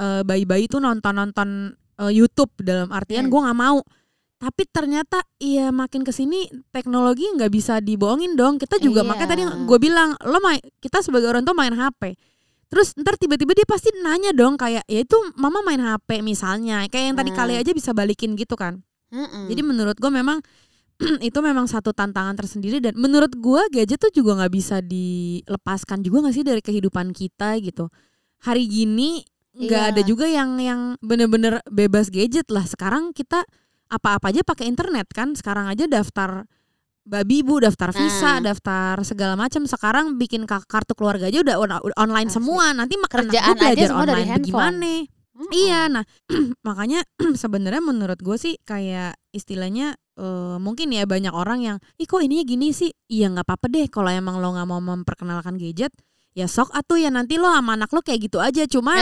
eh, 0.00 0.22
bayi-bayi 0.24 0.72
tuh 0.72 0.80
nonton-nonton 0.80 1.76
eh, 2.00 2.12
YouTube 2.16 2.56
dalam 2.64 2.88
artian 2.88 3.28
Hmm. 3.28 3.32
gue 3.34 3.40
nggak 3.44 3.58
mau. 3.60 3.78
Tapi 4.36 4.68
ternyata 4.68 5.24
iya 5.38 5.72
makin 5.72 6.04
ke 6.04 6.12
sini 6.12 6.44
teknologi 6.68 7.24
nggak 7.24 7.48
bisa 7.48 7.80
dibohongin 7.80 8.36
dong. 8.36 8.60
Kita 8.60 8.76
juga 8.76 9.00
Iya. 9.00 9.08
makanya 9.08 9.30
tadi 9.32 9.42
gue 9.48 9.78
bilang 9.80 10.12
lo 10.22 10.38
main 10.38 10.60
kita 10.78 11.00
sebagai 11.00 11.32
orang 11.32 11.40
tua 11.40 11.56
main 11.56 11.72
HP. 11.72 12.20
Terus 12.68 12.92
ntar 12.98 13.16
tiba-tiba 13.16 13.54
dia 13.54 13.64
pasti 13.64 13.88
nanya 13.96 14.36
dong 14.36 14.60
kayak 14.60 14.84
ya 14.84 15.00
itu 15.00 15.16
mama 15.34 15.62
main 15.62 15.80
HP 15.80 16.20
misalnya 16.20 16.84
kayak 16.86 17.14
yang 17.14 17.16
tadi 17.16 17.30
Hmm. 17.32 17.38
kali 17.38 17.54
aja 17.56 17.70
bisa 17.72 17.96
balikin 17.96 18.36
gitu 18.36 18.54
kan. 18.54 18.84
Mm-mm. 19.08 19.48
Jadi 19.48 19.62
menurut 19.64 19.96
gue 19.96 20.10
memang 20.12 20.42
itu 21.24 21.38
memang 21.40 21.64
satu 21.64 21.96
tantangan 21.96 22.36
tersendiri 22.36 22.82
dan 22.82 22.92
menurut 22.98 23.32
gue 23.32 23.62
gadget 23.72 23.96
tuh 23.96 24.12
juga 24.12 24.36
nggak 24.36 24.52
bisa 24.52 24.84
dilepaskan 24.84 26.04
juga 26.04 26.28
nggak 26.28 26.34
sih 26.34 26.44
dari 26.44 26.60
kehidupan 26.60 27.16
kita 27.16 27.56
gitu. 27.64 27.88
Hari 28.44 28.68
gini 28.68 29.24
nggak 29.56 29.82
Iya. 29.82 29.90
ada 29.96 30.02
juga 30.04 30.28
yang 30.28 30.60
yang 30.60 30.80
bener-bener 31.00 31.64
bebas 31.68 32.12
gadget 32.12 32.52
lah. 32.52 32.68
Sekarang 32.68 33.16
kita 33.16 33.46
apa-apa 33.88 34.30
aja 34.30 34.42
pakai 34.42 34.66
internet 34.66 35.06
kan. 35.10 35.34
Sekarang 35.34 35.66
aja 35.66 35.86
daftar 35.86 36.44
babi 37.06 37.46
bu, 37.46 37.62
daftar 37.62 37.94
visa, 37.94 38.42
Nah. 38.42 38.50
daftar 38.50 38.98
segala 39.06 39.38
macam. 39.38 39.62
Sekarang 39.64 40.18
bikin 40.18 40.42
ka- 40.42 40.66
kartu 40.66 40.92
keluarga 40.98 41.30
aja 41.30 41.38
udah 41.38 41.56
on- 41.56 41.82
udah 41.86 41.96
online 41.96 42.28
Asli. 42.28 42.36
semua. 42.42 42.64
Nanti 42.74 42.94
Kerjaan 42.98 43.54
belajar 43.54 43.72
aja 43.78 43.84
semua 43.86 44.04
dari 44.04 44.22
online 44.26 44.30
handphone. 44.30 44.76
bagaimana? 44.76 44.94
Mm-mm. 45.36 45.52
Iya, 45.52 45.80
nah 45.92 46.04
makanya 46.66 47.00
sebenarnya 47.42 47.82
menurut 47.84 48.16
gue 48.18 48.36
sih 48.36 48.56
kayak 48.64 49.20
istilahnya 49.30 49.94
eh, 50.16 50.56
mungkin 50.56 50.88
ya 50.90 51.04
banyak 51.04 51.28
orang 51.28 51.60
yang, 51.60 51.76
ih 52.00 52.08
kok 52.08 52.24
ininya 52.24 52.40
gini 52.42 52.72
sih? 52.72 52.88
Iya 53.06 53.28
nggak 53.28 53.44
apa-apa 53.44 53.68
deh 53.68 53.84
kalau 53.86 54.08
emang 54.08 54.40
lo 54.40 54.56
nggak 54.56 54.64
mau 54.64 54.80
memperkenalkan 54.80 55.60
gadget, 55.60 55.92
ya 56.32 56.48
sok 56.48 56.72
atuh 56.72 56.96
ya 56.96 57.12
nanti 57.12 57.36
lo 57.36 57.52
sama 57.52 57.76
anak 57.76 57.92
lo 57.92 58.00
kayak 58.00 58.32
gitu 58.32 58.40
aja. 58.40 58.64
Cuma 58.64 58.96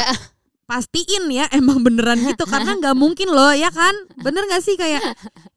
pastiin 0.64 1.28
ya 1.28 1.44
emang 1.52 1.80
beneran 1.80 2.20
gitu 2.24 2.44
karena 2.52 2.76
nggak 2.76 2.96
mungkin 2.96 3.28
loh 3.30 3.52
ya 3.52 3.68
kan 3.68 3.92
bener 4.20 4.48
nggak 4.48 4.62
sih 4.64 4.74
kayak 4.74 5.00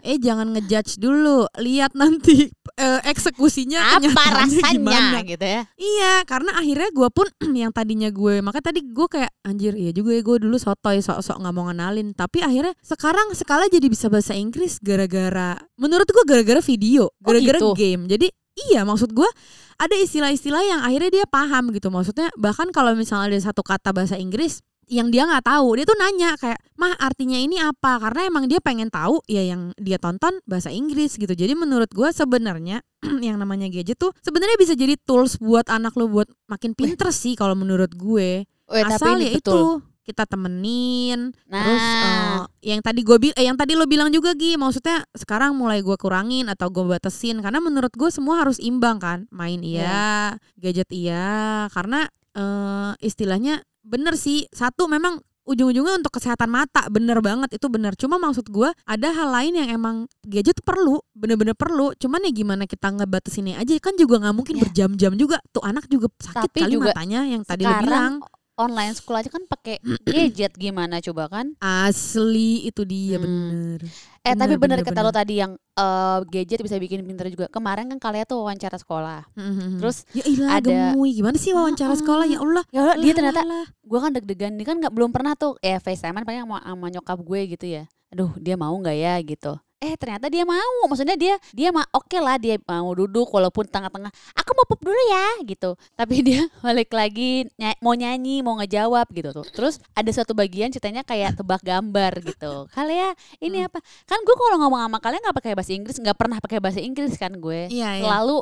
eh 0.03 0.19
jangan 0.19 0.51
ngejudge 0.55 0.99
dulu 0.99 1.47
lihat 1.59 1.95
nanti 1.95 2.47
eh, 2.77 2.99
eksekusinya 3.03 3.97
Apa 3.97 4.23
rasanya 4.45 4.71
gimana 4.71 5.19
gitu 5.25 5.41
ya? 5.43 5.61
Iya, 5.75 6.13
karena 6.29 6.53
akhirnya 6.55 6.89
gue 6.93 7.09
pun 7.09 7.27
yang 7.57 7.73
tadinya 7.73 8.07
gue, 8.07 8.39
maka 8.39 8.61
tadi 8.61 8.85
gue 8.85 9.07
kayak 9.09 9.31
anjir 9.43 9.73
iya 9.73 9.91
juga 9.91 10.13
ya 10.13 10.21
gue 10.21 10.37
dulu 10.45 10.55
sotoy 10.55 11.01
sok-sok 11.01 11.41
nggak 11.41 11.53
mau 11.57 11.67
ngenalin, 11.67 12.13
tapi 12.13 12.45
akhirnya 12.45 12.71
sekarang 12.79 13.33
skala 13.33 13.65
jadi 13.67 13.87
bisa 13.89 14.07
bahasa 14.07 14.37
Inggris 14.37 14.77
gara-gara, 14.79 15.57
menurut 15.75 16.05
gue 16.07 16.23
gara-gara 16.23 16.61
video, 16.61 17.09
Oh, 17.09 17.13
gara-gara 17.25 17.57
gitu? 17.59 17.73
game. 17.73 18.05
Jadi 18.07 18.27
iya 18.69 18.85
maksud 18.85 19.11
gue 19.11 19.29
ada 19.77 19.95
istilah-istilah 19.97 20.63
yang 20.63 20.81
akhirnya 20.85 21.21
dia 21.21 21.25
paham 21.27 21.73
gitu, 21.73 21.89
maksudnya 21.89 22.29
bahkan 22.37 22.69
kalau 22.69 22.93
misalnya 22.93 23.33
ada 23.33 23.39
satu 23.41 23.65
kata 23.65 23.89
bahasa 23.91 24.15
Inggris 24.17 24.61
yang 24.87 25.11
dia 25.11 25.27
nggak 25.27 25.43
tahu 25.43 25.75
dia 25.75 25.85
tuh 25.85 25.99
nanya 25.99 26.39
kayak 26.39 26.59
mah 26.79 26.95
artinya 26.95 27.35
ini 27.35 27.59
apa? 27.59 27.99
Karena 27.99 28.21
emang 28.27 28.47
dia 28.47 28.63
pengen 28.63 28.87
tahu 28.87 29.19
ya 29.27 29.43
yang 29.43 29.75
dia 29.75 29.99
tonton 29.99 30.39
bahasa 30.47 30.71
Inggris 30.71 31.19
gitu. 31.19 31.31
Jadi 31.31 31.53
menurut 31.53 31.91
gue 31.91 32.09
sebenarnya 32.15 32.79
yang 33.27 33.35
namanya 33.35 33.67
gadget 33.67 33.99
tuh 33.99 34.15
sebenarnya 34.23 34.55
bisa 34.55 34.73
jadi 34.73 34.95
tools 35.03 35.37
buat 35.43 35.67
anak 35.67 35.93
lo 35.99 36.07
buat 36.07 36.31
makin 36.47 36.71
pinter 36.71 37.11
sih 37.11 37.35
kalau 37.35 37.53
menurut 37.53 37.91
gue. 37.93 38.47
Weh, 38.67 38.83
tapi 38.83 38.95
asal 38.95 39.15
ini 39.19 39.31
ya 39.31 39.31
betul. 39.39 39.51
itu 39.51 39.59
kita 40.07 40.23
temenin. 40.23 41.35
Nah, 41.51 41.59
terus 41.67 41.83
eh, 41.83 42.39
yang 42.71 42.79
tadi 42.79 43.03
gue 43.03 43.17
eh, 43.35 43.43
yang 43.43 43.59
tadi 43.59 43.75
lo 43.75 43.83
bilang 43.83 44.07
juga 44.07 44.31
Gi 44.31 44.55
maksudnya 44.55 45.03
sekarang 45.11 45.51
mulai 45.51 45.83
gue 45.83 45.99
kurangin 45.99 46.47
atau 46.47 46.71
gue 46.71 46.87
batasin. 46.87 47.43
Karena 47.43 47.59
menurut 47.59 47.91
gue 47.91 48.07
semua 48.07 48.39
harus 48.39 48.55
imbang 48.63 49.03
kan 49.03 49.27
main 49.35 49.59
iya. 49.59 50.39
gadget 50.55 50.87
iya. 50.95 51.67
Karena 51.75 52.07
eh, 52.39 52.91
istilahnya 53.03 53.67
bener 53.87 54.19
sih. 54.19 54.45
Satu 54.51 54.91
memang 54.91 55.23
ujung-ujungnya 55.47 56.03
untuk 56.03 56.19
kesehatan 56.19 56.51
mata. 56.51 56.83
Bener 56.91 57.23
banget 57.23 57.55
itu 57.55 57.71
bener. 57.71 57.95
Cuma 57.95 58.19
maksud 58.19 58.51
gue 58.51 58.67
ada 58.83 59.07
hal 59.15 59.31
lain 59.31 59.53
yang 59.63 59.69
emang 59.71 59.95
gadget 60.27 60.59
perlu 60.59 60.99
bener-bener 61.15 61.55
perlu. 61.55 61.95
Cuman 61.95 62.27
ya 62.27 62.31
gimana 62.35 62.67
kita 62.67 62.91
ngebatasinnya 62.91 63.55
aja? 63.55 63.79
Kan 63.79 63.95
juga 63.95 64.19
nggak 64.19 64.35
mungkin 64.35 64.55
Ya. 64.59 64.67
berjam-jam 64.67 65.15
juga. 65.15 65.39
Tuh 65.55 65.63
anak 65.63 65.87
juga 65.87 66.11
sakit 66.19 66.51
Tapi 66.51 66.59
kali 66.67 66.73
juga 66.75 66.91
matanya 66.91 67.23
yang 67.23 67.47
tadi 67.47 67.63
lo 67.63 67.73
bilang 67.79 68.19
online 68.57 68.93
school 68.93 69.13
aja 69.13 69.29
kan 69.29 69.45
pakai 69.45 69.77
gadget 70.03 70.53
gimana 70.53 70.97
coba 70.99 71.29
kan? 71.29 71.53
Asli 71.57 72.65
itu 72.65 72.81
dia 72.83 73.17
Hmm. 73.17 73.23
bener. 73.23 73.79
Eh 74.21 74.35
tapi 74.35 74.59
bener, 74.59 74.81
Bener, 74.81 74.83
kata 74.83 74.99
lo 74.99 75.09
tadi 75.09 75.39
yang 75.39 75.55
eh, 75.55 76.19
gadget 76.27 76.59
bisa 76.59 76.75
bikin 76.75 76.99
pinter 77.01 77.29
juga. 77.29 77.47
Kemarin 77.47 77.87
kan 77.87 78.01
kalian 78.01 78.25
tuh 78.25 78.41
wawancara 78.41 78.75
sekolah. 78.75 79.23
Mhm. 79.33 79.77
Terus 79.79 80.03
ya 80.11 80.23
ilah 80.25 80.49
ada- 80.57 80.67
gemuy 80.91 81.13
gimana 81.13 81.37
sih 81.37 81.53
wawancara 81.53 81.93
Heeh. 81.93 82.01
sekolah 82.01 82.25
ya 82.25 82.39
Allah. 82.39 82.63
ya 82.67 82.79
Allah, 82.83 82.95
dia 82.97 83.13
ternyata 83.13 83.41
gue 83.63 83.99
kan 84.01 84.11
deg-degan 84.11 84.51
dia 84.57 84.65
kan 84.65 84.77
nggak 84.77 84.91
belum 84.91 85.13
pernah 85.13 85.33
tuh 85.33 85.55
eh 85.61 85.77
FaceTime 85.77 86.25
paling 86.25 86.43
sama, 86.43 86.57
sama 86.59 86.87
nyokap 86.89 87.17
gue 87.21 87.41
gitu 87.53 87.65
ya. 87.69 87.83
Aduh 88.09 88.33
dia 88.35 88.57
mau 88.57 88.73
nggak 88.73 88.97
ya 88.97 89.15
gitu. 89.21 89.53
Eh 89.77 89.93
ternyata 89.93 90.25
dia 90.25 90.41
mau, 90.41 90.57
maksudnya 90.89 91.13
dia 91.13 91.37
dia 91.53 91.69
mah 91.69 91.85
oke 91.93 92.17
lah 92.17 92.41
dia 92.41 92.57
mau 92.65 92.89
duduk 92.91 93.29
walaupun 93.29 93.61
tengah-tengah. 93.61 94.09
Aku 94.33 94.49
mau 94.57 94.65
pup 94.65 94.81
dulu 94.81 94.97
ya 95.05 95.45
gitu. 95.45 95.77
Tapi 95.93 96.15
dia 96.27 96.49
balik 96.65 96.89
lagi 96.89 97.45
ny- 97.61 97.77
mau 97.77 97.93
nyanyi 97.93 98.41
mau 98.41 98.57
ngejawab 98.57 99.05
gitu 99.13 99.29
tuh. 99.29 99.45
Terus 99.45 99.77
ada 99.93 100.09
satu 100.09 100.33
bagian 100.33 100.73
ceritanya 100.73 101.05
kayak 101.05 101.37
tebak 101.37 101.61
gambar 101.61 102.09
gitu. 102.25 102.65
Kalian 102.73 103.13
ini 103.37 103.61
Hmm. 103.61 103.69
apa? 103.69 103.77
Kan 104.03 104.25
gue 104.25 104.33
kalau 104.33 104.57
ngomong 104.65 104.81
sama 104.81 104.97
kalian 104.97 105.21
nggak 105.21 105.37
pakai 105.37 105.53
bahasa 105.53 105.71
Inggris, 105.71 105.97
nggak 106.01 106.17
pernah 106.17 106.37
pakai 106.41 106.57
bahasa 106.57 106.81
Inggris 106.81 107.13
kan 107.13 107.37
gue. 107.37 107.69
Iya, 107.69 108.01
iya. 108.01 108.03
Selalu 108.03 108.37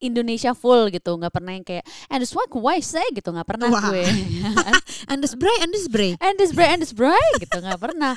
Indonesia 0.00 0.56
full 0.56 0.88
gitu, 0.88 1.12
nggak 1.12 1.28
pernah 1.28 1.52
yang 1.52 1.60
kayak 1.60 1.84
and 2.08 2.24
this 2.24 2.32
one 2.32 2.48
why 2.56 2.80
say 2.80 3.04
gitu 3.12 3.28
nggak 3.28 3.44
pernah 3.44 3.68
Wah. 3.68 3.84
gue. 3.92 4.00
Andes 5.12 5.36
bray, 5.36 5.52
Andes 5.60 5.92
bray. 5.92 6.16
this 6.40 6.56
bray 6.56 6.68
and 6.72 6.80
this 6.80 6.96
bray 6.96 7.28
gitu 7.36 7.60
nggak 7.60 7.76
pernah 7.76 8.16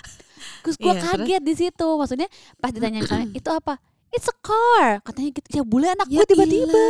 terus 0.64 0.76
gue 0.76 0.88
Iya, 0.88 0.98
terus? 0.98 1.28
kaget 1.28 1.42
di 1.44 1.54
situ. 1.54 1.88
Maksudnya 1.94 2.28
pas 2.58 2.72
ditanya 2.72 3.00
misalnya 3.00 3.28
itu 3.40 3.50
apa? 3.52 3.76
It's 4.10 4.26
a 4.26 4.36
car. 4.40 5.02
Katanya 5.02 5.30
gitu. 5.34 5.48
Ya 5.52 5.64
boleh 5.64 5.90
anak 5.92 6.08
Ya 6.08 6.22
gue 6.22 6.26
tiba-tiba. 6.30 6.86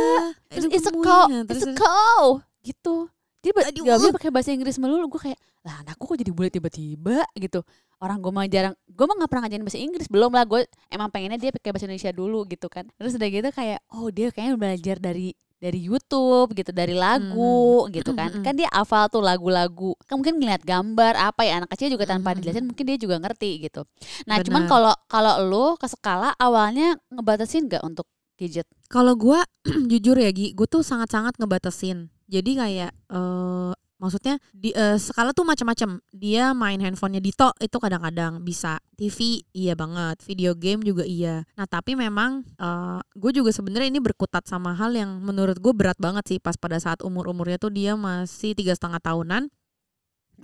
terus 0.48 0.64
it's 0.70 0.84
a 0.84 0.92
cow 0.92 1.26
it's 1.44 1.64
a 1.64 1.72
cow. 1.72 2.22
Gitu. 2.60 2.94
Dia 3.40 3.52
jawabnya 3.76 4.12
pakai 4.14 4.30
bahasa 4.32 4.50
Inggris 4.50 4.76
melulu. 4.78 5.04
Gue 5.10 5.28
kayak 5.28 5.40
lah 5.60 5.80
anakku 5.80 6.04
kok 6.04 6.16
jadi 6.16 6.32
boleh 6.32 6.48
tiba-tiba? 6.48 7.24
Gitu. 7.34 7.60
Orang 7.96 8.20
gue 8.20 8.28
mah 8.28 8.44
jarang 8.44 8.76
gue 8.84 9.04
mah 9.04 9.16
nggak 9.16 9.30
pernah 9.32 9.42
ngajarin 9.44 9.64
bahasa 9.64 9.80
Inggris. 9.80 10.06
Belum 10.08 10.30
lah. 10.30 10.44
Gue 10.44 10.64
emang 10.88 11.08
pengennya 11.08 11.36
dia 11.36 11.50
pakai 11.50 11.72
bahasa 11.72 11.84
Indonesia 11.84 12.12
dulu 12.12 12.44
gitu 12.44 12.68
kan. 12.68 12.84
Terus 12.94 13.16
udah 13.16 13.28
gitu 13.28 13.48
kayak 13.50 13.80
oh 13.90 14.08
dia 14.08 14.28
kayaknya 14.28 14.56
belajar 14.56 14.96
dari 14.96 15.32
dari 15.64 15.80
YouTube 15.80 16.52
gitu 16.52 16.70
dari 16.76 16.92
lagu 16.92 17.88
gitu 17.88 18.12
kan 18.12 18.28
Mm-mm. 18.28 18.44
kan 18.44 18.52
dia 18.52 18.68
hafal 18.68 19.08
tuh 19.08 19.24
lagu-lagu 19.24 19.96
kan 20.04 20.20
mungkin 20.20 20.36
ngeliat 20.36 20.60
gambar 20.60 21.16
apa 21.16 21.40
ya 21.48 21.64
anak 21.64 21.72
kecil 21.72 21.96
juga 21.96 22.04
tanpa 22.04 22.36
Mm-mm. 22.36 22.44
dijelasin 22.44 22.64
mungkin 22.68 22.84
dia 22.84 22.98
juga 23.00 23.16
ngerti 23.16 23.64
gitu 23.64 23.88
nah 24.28 24.36
cuman 24.44 24.68
Benar. 24.68 24.70
kalau 24.70 24.94
kalau 25.08 25.34
lu 25.40 25.66
ke 25.80 25.88
skala 25.88 26.36
awalnya 26.36 27.00
ngebatasin 27.08 27.64
nggak 27.72 27.80
untuk 27.80 28.04
gadget 28.36 28.66
Kalau 28.90 29.14
gua 29.16 29.42
jujur 29.90 30.18
ya 30.20 30.30
Gi, 30.34 30.52
gue 30.54 30.66
tuh 30.66 30.82
sangat-sangat 30.82 31.38
ngebatasin. 31.38 32.10
Jadi 32.26 32.50
kayak 32.58 32.90
eh 33.10 33.72
maksudnya 34.04 34.36
di 34.52 34.76
eh, 34.76 35.00
skala 35.00 35.32
tuh 35.32 35.48
macam-macam. 35.48 36.04
Dia 36.12 36.52
main 36.52 36.76
handphonenya 36.76 37.24
Dito 37.24 37.48
itu 37.56 37.76
kadang-kadang 37.80 38.44
bisa. 38.44 38.76
TV 38.94 39.42
iya 39.50 39.74
banget, 39.74 40.22
video 40.22 40.54
game 40.54 40.84
juga 40.84 41.02
iya. 41.02 41.42
Nah 41.58 41.66
tapi 41.66 41.96
memang 41.96 42.44
eh 42.60 43.00
gue 43.16 43.32
juga 43.32 43.50
sebenarnya 43.50 43.88
ini 43.90 43.98
berkutat 44.04 44.44
sama 44.44 44.76
hal 44.76 44.92
yang 44.94 45.24
menurut 45.24 45.56
gue 45.58 45.72
berat 45.72 45.96
banget 45.96 46.36
sih 46.36 46.38
pas 46.38 46.54
pada 46.54 46.76
saat 46.78 47.00
umur-umurnya 47.00 47.56
tuh 47.56 47.72
dia 47.72 47.96
masih 47.96 48.52
tiga 48.52 48.76
setengah 48.76 49.00
tahunan. 49.00 49.48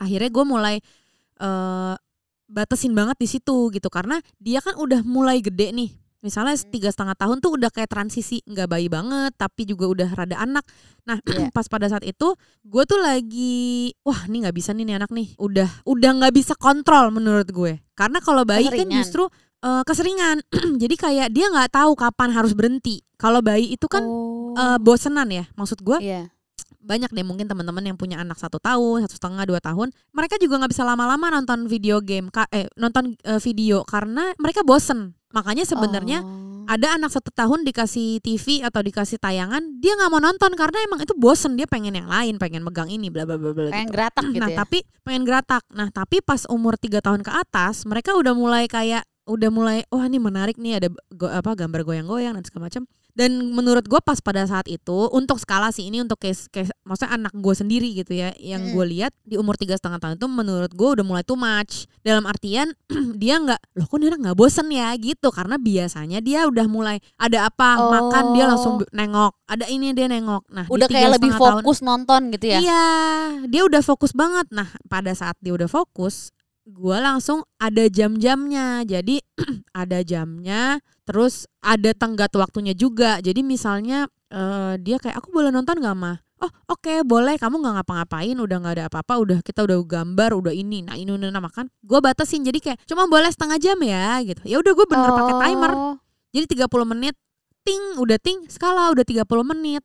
Akhirnya 0.01 0.31
gue 0.33 0.45
mulai 0.49 0.77
eh 1.39 1.95
batasin 2.51 2.91
banget 2.99 3.15
di 3.23 3.29
situ 3.31 3.71
gitu 3.71 3.87
karena 3.87 4.19
dia 4.43 4.59
kan 4.59 4.75
udah 4.75 5.07
mulai 5.07 5.39
gede 5.39 5.71
nih 5.71 5.91
misalnya 6.21 6.55
Hmm. 6.57 6.69
tiga 6.69 6.89
setengah 6.93 7.17
tahun 7.17 7.41
tuh 7.41 7.57
udah 7.57 7.71
kayak 7.73 7.89
transisi 7.89 8.45
nggak 8.45 8.69
bayi 8.69 8.87
banget 8.93 9.33
tapi 9.37 9.65
juga 9.65 9.89
udah 9.89 10.09
rada 10.13 10.37
anak. 10.37 10.65
Nah 11.09 11.19
Iya. 11.25 11.49
pas 11.57 11.67
pada 11.67 11.89
saat 11.89 12.05
itu 12.05 12.37
gue 12.65 12.83
tuh 12.85 13.01
lagi 13.01 13.93
wah 14.05 14.29
ini 14.29 14.45
nggak 14.45 14.57
bisa 14.57 14.77
nih 14.77 14.85
nih 14.85 14.97
anak 15.01 15.11
nih. 15.11 15.29
Udah 15.41 15.69
udah 15.89 16.11
nggak 16.21 16.35
bisa 16.37 16.53
kontrol 16.57 17.09
menurut 17.13 17.49
gue. 17.49 17.81
Karena 17.97 18.21
kalau 18.21 18.45
bayi 18.45 18.69
kan 18.69 18.85
Keseringan. 18.85 18.97
justru 19.01 19.25
eh, 19.65 19.83
keseringan. 19.85 20.37
Jadi 20.83 20.95
kayak 20.97 21.29
dia 21.33 21.47
nggak 21.49 21.73
tahu 21.73 21.93
kapan 21.97 22.31
harus 22.37 22.53
berhenti. 22.53 23.01
Kalau 23.17 23.41
bayi 23.41 23.73
itu 23.73 23.89
kan 23.89 24.05
oh. 24.05 24.53
eh, 24.57 24.79
bosenan 24.81 25.29
ya. 25.33 25.45
Maksud 25.57 25.81
gue 25.81 25.99
iya. 26.05 26.29
banyak 26.81 27.13
deh 27.13 27.25
mungkin 27.25 27.49
teman-teman 27.49 27.93
yang 27.93 27.97
punya 27.97 28.21
anak 28.21 28.41
satu 28.41 28.57
tahun 28.61 29.09
satu 29.09 29.17
setengah 29.17 29.45
dua 29.49 29.61
tahun. 29.65 29.89
Mereka 30.13 30.37
juga 30.37 30.61
nggak 30.61 30.73
bisa 30.73 30.85
lama-lama 30.85 31.33
nonton 31.33 31.65
video 31.65 32.05
game 32.05 32.29
eh 32.53 32.69
nonton 32.77 33.17
eh, 33.25 33.41
video 33.41 33.85
karena 33.89 34.37
mereka 34.37 34.61
bosen 34.65 35.17
makanya 35.31 35.65
sebenarnya 35.67 36.23
Oh. 36.23 36.69
ada 36.69 36.95
anak 36.95 37.11
satu 37.11 37.35
tahun 37.35 37.67
dikasih 37.67 38.23
TV 38.23 38.63
atau 38.63 38.79
dikasih 38.79 39.19
tayangan 39.19 39.81
dia 39.83 39.97
nggak 39.99 40.11
mau 40.13 40.23
nonton 40.23 40.55
karena 40.55 40.79
emang 40.87 41.03
itu 41.03 41.17
bosen 41.19 41.59
dia 41.59 41.67
pengen 41.67 41.97
yang 41.99 42.07
lain 42.07 42.39
pengen 42.39 42.63
megang 42.63 42.87
ini 42.87 43.11
bla 43.11 43.27
bla 43.27 43.35
bla 43.41 43.51
bla 43.51 43.75
pengen 43.75 43.91
gitu. 43.91 43.95
geratak 43.97 44.25
gitu 44.31 44.43
nah 44.43 44.51
ya 44.51 44.57
tapi 44.63 44.79
pengen 45.03 45.23
geratak 45.27 45.63
nah 45.75 45.89
tapi 45.91 46.23
pas 46.23 46.47
umur 46.47 46.79
tiga 46.79 47.03
tahun 47.03 47.27
ke 47.27 47.33
atas 47.33 47.83
mereka 47.89 48.15
udah 48.15 48.35
mulai 48.37 48.71
kayak 48.71 49.03
udah 49.27 49.51
mulai 49.51 49.79
wah 49.91 50.05
ini 50.07 50.19
menarik 50.19 50.59
nih 50.59 50.83
ada 50.83 50.89
go, 51.15 51.27
apa 51.27 51.55
gambar 51.55 51.83
goyang-goyang 51.87 52.35
dan 52.39 52.45
segala 52.47 52.71
macam 52.71 52.87
dan 53.13 53.31
menurut 53.51 53.85
gue 53.85 53.99
pas 53.99 54.19
pada 54.19 54.43
saat 54.43 54.65
itu 54.65 55.09
untuk 55.11 55.37
skala 55.37 55.69
sih 55.69 55.87
ini 55.87 56.01
untuk 56.01 56.17
case 56.17 56.47
case 56.47 56.71
maksudnya 56.83 57.17
anak 57.17 57.33
gue 57.33 57.53
sendiri 57.53 57.89
gitu 57.93 58.13
ya 58.13 58.31
yang 58.37 58.63
Mm. 58.63 58.73
gue 58.73 58.85
lihat 58.89 59.13
di 59.23 59.35
umur 59.35 59.55
tiga 59.55 59.75
setengah 59.75 59.99
tahun 59.99 60.15
itu 60.15 60.27
menurut 60.27 60.71
gue 60.71 60.89
udah 60.93 61.03
mulai 61.03 61.21
too 61.21 61.35
much 61.35 61.85
dalam 62.01 62.25
artian 62.25 62.71
dia 63.17 63.37
nggak 63.37 63.61
loh 63.75 63.87
kok 63.87 63.99
dia 63.99 64.13
nggak 64.13 64.35
bosen 64.35 64.69
ya 64.69 64.93
gitu 64.95 65.29
karena 65.29 65.57
biasanya 65.57 66.19
dia 66.19 66.45
udah 66.45 66.67
mulai 66.67 66.97
ada 67.17 67.47
apa 67.47 67.69
Oh. 67.73 67.89
makan 67.89 68.25
dia 68.33 68.45
langsung 68.45 68.75
nengok 68.91 69.33
ada 69.45 69.65
ini 69.67 69.91
dia 69.91 70.05
nengok 70.05 70.43
nah 70.49 70.67
udah 70.67 70.87
kayak 70.87 71.17
lebih 71.17 71.31
setengah 71.31 71.41
tahun- 71.51 71.63
fokus 71.63 71.79
nonton 71.81 72.21
gitu 72.31 72.47
ya 72.47 72.59
Iya, 72.61 72.87
dia 73.47 73.63
udah 73.63 73.81
fokus 73.81 74.13
banget. 74.13 74.47
Nah, 74.51 74.69
pada 74.87 75.11
saat 75.11 75.37
dia 75.39 75.51
udah 75.51 75.67
fokus, 75.67 76.31
gua 76.63 76.99
langsung 76.99 77.41
ada 77.57 77.87
jam-jamnya. 77.87 78.83
Jadi 78.83 79.23
ada 79.73 80.03
jamnya, 80.03 80.79
terus 81.11 81.51
ada 81.59 81.91
tenggat 81.91 82.31
waktunya 82.39 82.71
juga. 82.71 83.19
Jadi 83.19 83.43
misalnya 83.43 84.07
eh, 84.31 84.79
dia 84.79 85.03
kayak 85.03 85.19
aku 85.19 85.35
boleh 85.35 85.51
nonton 85.51 85.83
gak 85.83 85.99
mah? 85.99 86.23
Oh 86.41 86.53
oke 86.73 87.05
boleh. 87.05 87.37
Kamu 87.37 87.61
nggak 87.61 87.75
ngapa-ngapain. 87.83 88.33
Udah 88.39 88.57
nggak 88.63 88.75
ada 88.79 88.85
apa-apa. 88.89 89.21
Udah 89.21 89.39
kita 89.43 89.67
udah 89.67 89.77
gambar 89.85 90.31
udah 90.39 90.55
ini. 90.55 90.81
Nah 90.81 90.97
ini 90.97 91.13
udah 91.13 91.29
makan 91.37 91.69
gue 91.85 91.99
batasin. 92.01 92.41
Jadi 92.47 92.63
kayak 92.63 92.79
cuma 92.89 93.05
boleh 93.05 93.29
setengah 93.29 93.59
jam 93.61 93.77
ya 93.83 94.23
gitu. 94.25 94.41
Ya 94.49 94.57
udah 94.63 94.73
gue 94.73 94.87
bener 94.89 95.11
pakai 95.13 95.37
timer. 95.51 95.73
Oh. 95.75 95.97
jadi 96.31 96.47
30 96.47 96.71
menit 96.87 97.19
ting 97.67 97.83
udah 97.99 98.19
ting 98.23 98.47
skala 98.49 98.89
udah 98.95 99.05
30 99.05 99.27
menit. 99.53 99.83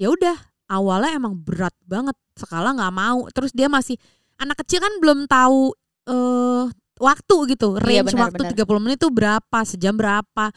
Ya 0.00 0.08
udah 0.08 0.36
awalnya 0.72 1.12
emang 1.12 1.36
berat 1.36 1.76
banget. 1.84 2.16
Skala 2.40 2.72
nggak 2.72 2.94
mau. 2.94 3.28
Terus 3.28 3.52
dia 3.52 3.68
masih 3.68 4.00
anak 4.40 4.64
kecil 4.64 4.80
kan 4.80 4.94
belum 5.02 5.28
tahu 5.28 5.76
eh 6.08 6.64
waktu 6.98 7.36
gitu 7.50 7.78
Iya, 7.78 8.02
range 8.04 8.12
benar, 8.12 8.22
waktu 8.30 8.42
benar. 8.52 8.66
30 8.68 8.84
menit 8.84 8.98
tuh 8.98 9.10
berapa 9.10 9.58
sejam 9.64 9.94
berapa 9.94 10.50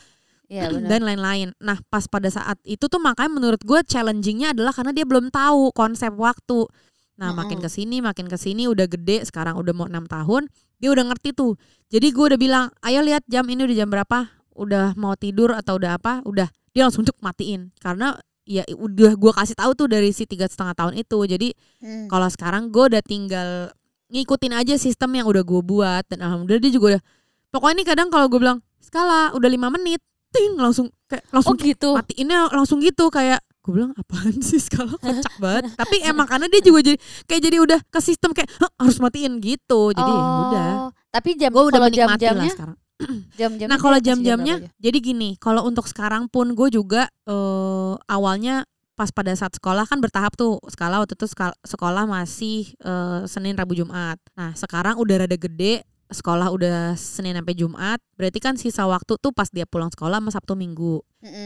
Iya 0.45 0.67
benar. 0.67 0.89
dan 0.91 1.01
lain-lain 1.07 1.48
nah 1.57 1.79
pas 1.88 2.03
pada 2.05 2.27
saat 2.27 2.60
itu 2.63 2.83
tuh 2.86 3.00
makanya 3.00 3.31
menurut 3.31 3.62
gue 3.62 3.79
challengingnya 3.83 4.51
adalah 4.51 4.75
karena 4.75 4.91
dia 4.91 5.07
belum 5.07 5.29
tahu 5.29 5.71
konsep 5.71 6.12
waktu 6.12 6.67
nah 7.15 7.31
makin 7.31 7.57
Mm-mm. 7.57 7.65
ke 7.65 7.69
sini 7.69 7.98
makin 8.01 8.25
ke 8.25 8.36
sini 8.36 8.65
udah 8.65 8.83
gede 8.86 9.24
sekarang 9.24 9.55
udah 9.55 9.71
mau 9.71 9.86
enam 9.86 10.03
tahun 10.03 10.50
dia 10.75 10.89
udah 10.89 11.07
ngerti 11.07 11.31
tuh 11.31 11.55
jadi 11.88 12.10
gue 12.10 12.25
udah 12.33 12.39
bilang 12.39 12.65
ayo 12.81 13.00
lihat 13.00 13.24
jam 13.25 13.45
ini 13.45 13.63
udah 13.63 13.77
jam 13.77 13.88
berapa 13.88 14.27
udah 14.51 14.98
mau 14.98 15.15
tidur 15.15 15.53
atau 15.53 15.77
udah 15.77 15.95
apa 15.95 16.19
udah 16.24 16.50
dia 16.71 16.81
langsung 16.83 17.05
cuk 17.05 17.15
matiin 17.19 17.71
karena 17.77 18.17
ya 18.41 18.65
udah 18.67 19.15
gue 19.15 19.31
kasih 19.31 19.55
tahu 19.55 19.71
tuh 19.71 19.88
dari 19.88 20.12
si 20.12 20.25
tiga 20.25 20.50
setengah 20.50 20.74
tahun 20.74 20.93
itu 20.98 21.17
jadi 21.25 21.50
Hmm. 21.79 22.05
kalau 22.10 22.27
sekarang 22.27 22.69
gue 22.69 22.83
udah 22.89 23.01
tinggal 23.01 23.71
ngikutin 24.12 24.53
aja 24.53 24.75
sistem 24.75 25.12
yang 25.13 25.25
udah 25.25 25.41
gue 25.41 25.62
buat 25.62 26.03
dan 26.06 26.20
alhamdulillah 26.22 26.62
dia 26.62 26.72
juga 26.72 26.86
udah 26.91 27.01
pokoknya 27.50 27.74
ini 27.74 27.84
kadang 27.84 28.08
kalau 28.08 28.27
gue 28.27 28.38
bilang 28.38 28.60
skala 28.77 29.32
udah 29.32 29.48
lima 29.48 29.68
menit 29.68 30.00
ting 30.30 30.56
langsung 30.56 30.91
kayak 31.06 31.24
Oh 31.27 31.39
langsung 31.39 31.56
gitu. 31.58 31.89
matiinnya 31.94 32.48
langsung 32.50 32.80
gitu 32.80 33.08
kayak 33.08 33.39
gue 33.62 33.72
bilang 33.72 33.91
apaan 33.94 34.36
sih 34.39 34.58
skala 34.58 34.96
kocak 34.96 35.36
banget. 35.38 35.63
Tapi 35.82 36.01
emang 36.01 36.25
karena 36.25 36.48
dia 36.48 36.62
juga 36.62 36.80
jadi 36.82 36.98
kayak 37.25 37.41
jadi 37.41 37.58
udah 37.60 37.80
ke 37.86 38.00
sistem 38.00 38.32
kayak 38.32 38.50
"Hah, 38.58 38.72
harus 38.80 38.98
matiin 38.98 39.38
gitu. 39.38 39.91
Jadi 39.91 40.08
ya 40.08 40.24
udah. 40.41 40.70
Oh, 40.80 40.89
Tapi 41.10 41.30
jam 41.36 41.51
gue 41.51 41.63
udah 41.68 41.80
menikmati 41.80 42.01
lah 42.01 42.18
jam-jamnya? 42.18 42.51
sekarang. 42.51 42.77
Jam-jamnya 43.34 43.65
nah 43.68 43.77
kalau 43.77 43.98
jam 43.98 44.18
jam-jamnya 44.18 44.56
berapa 44.56 44.70
aja? 44.70 44.77
jadi 44.77 44.98
gini 45.00 45.30
kalau 45.36 45.62
untuk 45.63 45.86
sekarang 45.86 46.25
pun 46.25 46.53
gue 46.53 46.70
juga 46.70 47.06
eh, 47.25 47.94
awalnya 48.08 48.62
pas 49.01 49.10
pada 49.10 49.34
saat 49.34 49.58
sekolah 49.58 49.89
kan 49.89 49.98
bertahap 49.98 50.38
tuh 50.38 50.62
skala 50.70 51.01
waktu 51.01 51.17
itu 51.17 51.25
sekolah 51.65 52.05
masih 52.05 52.70
eh, 52.77 53.25
Senin 53.25 53.58
Rabu 53.58 53.74
Jumat 53.74 54.22
nah 54.38 54.53
sekarang 54.53 55.01
udah 55.01 55.25
rada 55.25 55.34
gede 55.34 55.81
sekolah 56.12 56.51
udah 56.51 56.93
Senin 57.00 57.39
sampai 57.39 57.55
Jumat 57.55 57.98
berarti 58.20 58.38
kan 58.38 58.60
sisa 58.60 58.84
waktu 58.86 59.17
tuh 59.17 59.31
pas 59.31 59.48
dia 59.50 59.63
pulang 59.63 59.88
sekolah 59.88 60.20
sama 60.20 60.27
Sabtu 60.27 60.60
Minggu. 60.60 61.00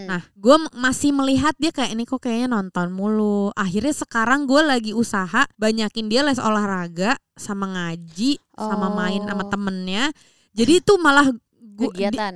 Nah, 0.10 0.26
gue 0.34 0.58
masih 0.74 1.14
melihat 1.14 1.54
dia 1.62 1.70
kayak 1.70 1.94
ini 1.94 2.02
kok 2.02 2.18
kayaknya 2.26 2.50
nonton 2.50 2.90
mulu. 2.90 3.54
Akhirnya 3.54 3.94
sekarang 3.94 4.50
gue 4.50 4.66
lagi 4.66 4.92
usaha 4.98 5.46
banyakin 5.62 6.10
dia 6.10 6.26
les 6.26 6.42
olahraga 6.42 7.14
sama 7.38 7.70
ngaji 7.78 8.42
sama 8.58 8.90
main 8.90 9.22
sama 9.22 9.44
Oh. 9.46 9.50
temennya. 9.54 10.10
Jadi 10.58 10.82
itu 10.82 10.94
malah 10.98 11.30
gua, 11.78 11.92
di- 11.94 12.10
kegiatan. 12.10 12.34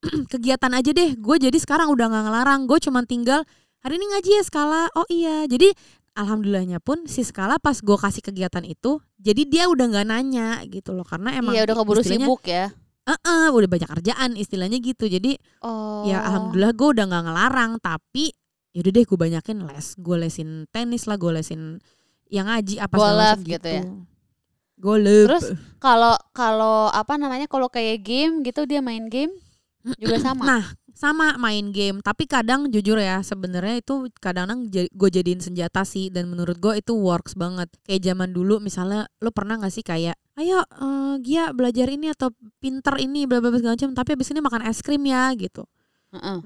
kegiatan 0.32 0.72
aja 0.72 0.90
deh. 0.96 1.10
Gue 1.20 1.36
jadi 1.36 1.58
sekarang 1.60 1.92
udah 1.92 2.08
nggak 2.08 2.24
ngelarang. 2.24 2.60
Gue 2.64 2.80
cuma 2.80 3.04
tinggal 3.04 3.44
hari 3.86 4.02
ini 4.02 4.06
ngaji 4.10 4.30
ya 4.34 4.42
skala. 4.42 4.90
Oh 4.98 5.06
iya. 5.06 5.46
Jadi 5.46 5.70
alhamdulillahnya 6.18 6.82
pun 6.82 7.06
si 7.06 7.22
skala 7.22 7.62
pas 7.62 7.78
gue 7.78 7.94
kasih 7.94 8.18
kegiatan 8.18 8.66
itu, 8.66 8.98
jadi 9.14 9.42
dia 9.46 9.64
udah 9.70 9.86
nggak 9.86 10.06
nanya 10.10 10.58
gitu 10.66 10.90
loh. 10.90 11.06
Karena 11.06 11.38
emang 11.38 11.54
Iya 11.54 11.70
udah 11.70 11.76
keburu 11.78 12.02
sibuk 12.02 12.42
ya. 12.42 12.74
"Eh-eh, 13.06 13.46
udah 13.54 13.68
banyak 13.70 13.86
kerjaan 13.86 14.34
istilahnya 14.34 14.82
gitu. 14.82 15.06
Jadi 15.06 15.38
Oh. 15.62 16.02
ya 16.02 16.26
alhamdulillah 16.26 16.74
gue 16.74 16.88
udah 16.98 17.04
nggak 17.06 17.24
ngelarang 17.30 17.72
tapi 17.78 18.34
yaudah 18.74 18.90
deh 18.90 19.04
gue 19.06 19.16
banyakin 19.16 19.56
les 19.62 19.86
gue 19.94 20.16
lesin 20.18 20.50
tenis 20.68 21.06
lah 21.06 21.14
gue 21.16 21.30
lesin 21.32 21.78
yang 22.26 22.50
ngaji 22.50 22.82
apa 22.82 22.92
segala 22.98 23.22
macam 23.32 23.40
gitu 23.46 23.68
ya? 23.70 23.82
golf 24.76 25.24
Terus 25.30 25.46
kalau 25.78 26.12
kalau 26.34 26.90
apa 26.90 27.14
namanya 27.16 27.46
kalau 27.46 27.70
kayak 27.70 28.02
game 28.02 28.42
gitu 28.42 28.66
dia 28.66 28.82
main 28.82 29.06
game 29.08 29.32
juga 29.96 30.18
sama. 30.20 30.42
nah 30.44 30.64
sama 30.96 31.36
main 31.36 31.68
game. 31.76 32.00
Tapi 32.00 32.24
kadang 32.24 32.72
jujur 32.72 32.96
ya 32.96 33.20
sebenarnya 33.20 33.84
itu 33.84 34.08
kadang-kadang 34.16 34.64
gue 34.72 35.10
jadiin 35.12 35.44
senjata 35.44 35.84
sih. 35.84 36.08
Dan 36.08 36.32
menurut 36.32 36.56
gue 36.56 36.80
itu 36.80 36.96
works 36.96 37.36
banget. 37.36 37.68
Kayak 37.84 38.16
zaman 38.16 38.32
dulu 38.32 38.58
misalnya 38.58 39.04
lo 39.20 39.28
pernah 39.30 39.60
gak 39.60 39.70
sih 39.76 39.84
kayak 39.84 40.16
ayo 40.40 40.64
eh, 40.64 41.14
Gia 41.20 41.52
belajar 41.52 41.92
ini 41.92 42.12
atau 42.12 42.32
pinter 42.60 42.96
ini 42.96 43.28
bla 43.28 43.44
bla 43.44 43.52
bla 43.52 43.60
segala 43.60 43.76
macam. 43.76 43.92
Tapi 43.92 44.10
abis 44.16 44.32
ini 44.32 44.40
makan 44.40 44.62
es 44.64 44.80
krim 44.80 45.04
ya 45.04 45.28
gitu. 45.36 45.68
Heeh. 46.16 46.40